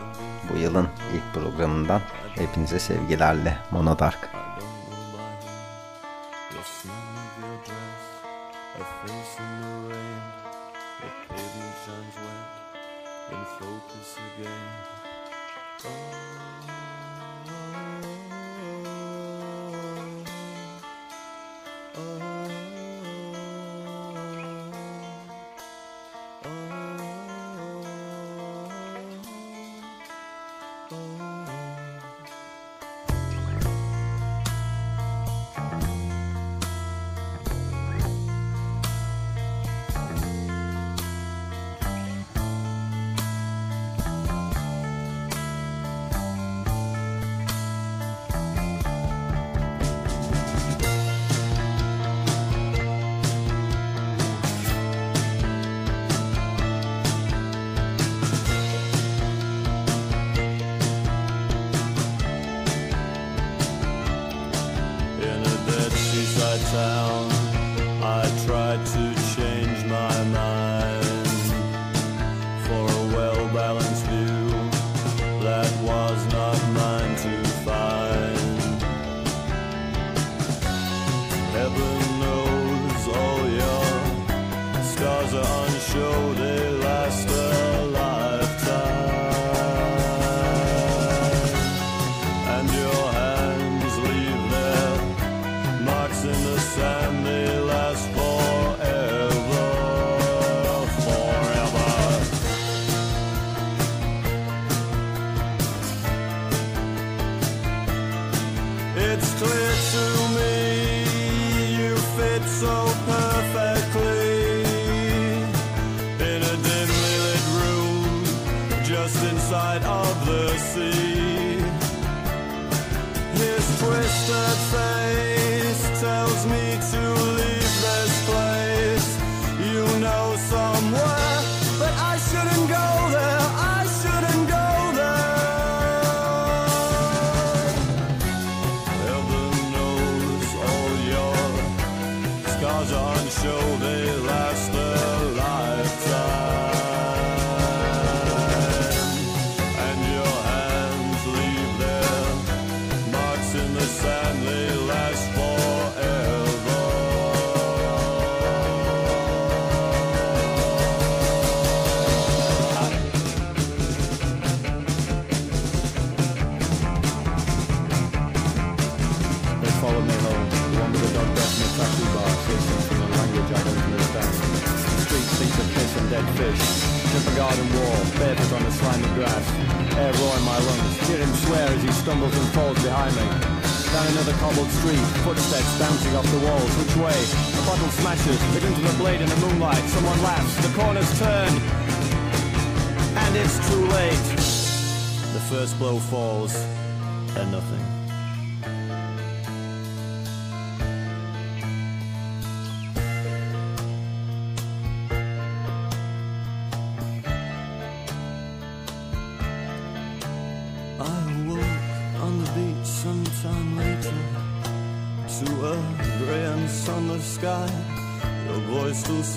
bu 0.51 0.59
yılın 0.59 0.89
ilk 1.15 1.35
programından 1.35 2.01
hepinize 2.35 2.79
sevgilerle 2.79 3.59
Monodark. 3.71 4.46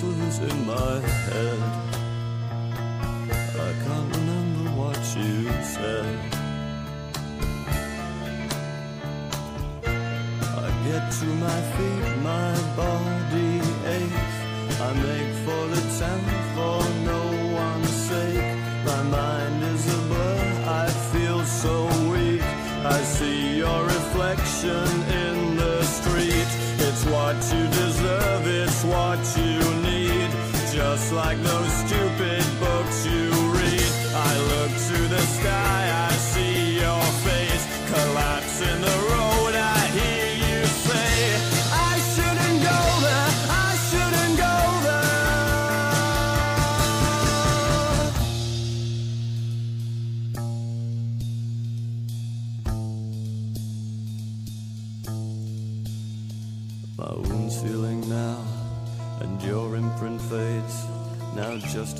Voice 0.00 0.38
in 0.38 0.66
my 0.66 1.00
head. 1.28 1.60
I 3.68 3.72
can't 3.84 4.16
remember 4.16 4.70
what 4.80 4.98
you 5.16 5.34
said. 5.74 6.18
I 10.64 10.68
get 10.86 11.04
to 11.18 11.26
my 11.46 11.60
feet, 11.74 12.06
my 12.30 12.52
body 12.80 13.52
aches. 13.98 14.36
I 14.80 14.90
make 15.04 15.32
for 15.44 15.62
the 15.74 15.82
tenth 15.98 16.39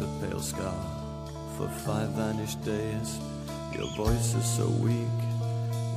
a 0.01 0.27
pale 0.27 0.41
scar 0.41 0.75
for 1.57 1.69
five 1.69 2.09
vanished 2.11 2.63
days. 2.65 3.19
Your 3.77 3.87
voice 3.97 4.35
is 4.35 4.45
so 4.45 4.67
weak, 4.67 5.19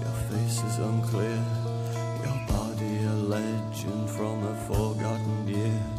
your 0.02 0.18
face 0.30 0.62
is 0.64 0.78
unclear. 0.80 1.42
Your 2.24 2.40
body 2.48 3.04
a 3.04 3.14
legend 3.14 4.10
from 4.10 4.44
a 4.44 4.56
forgotten 4.68 5.48
year. 5.48 5.93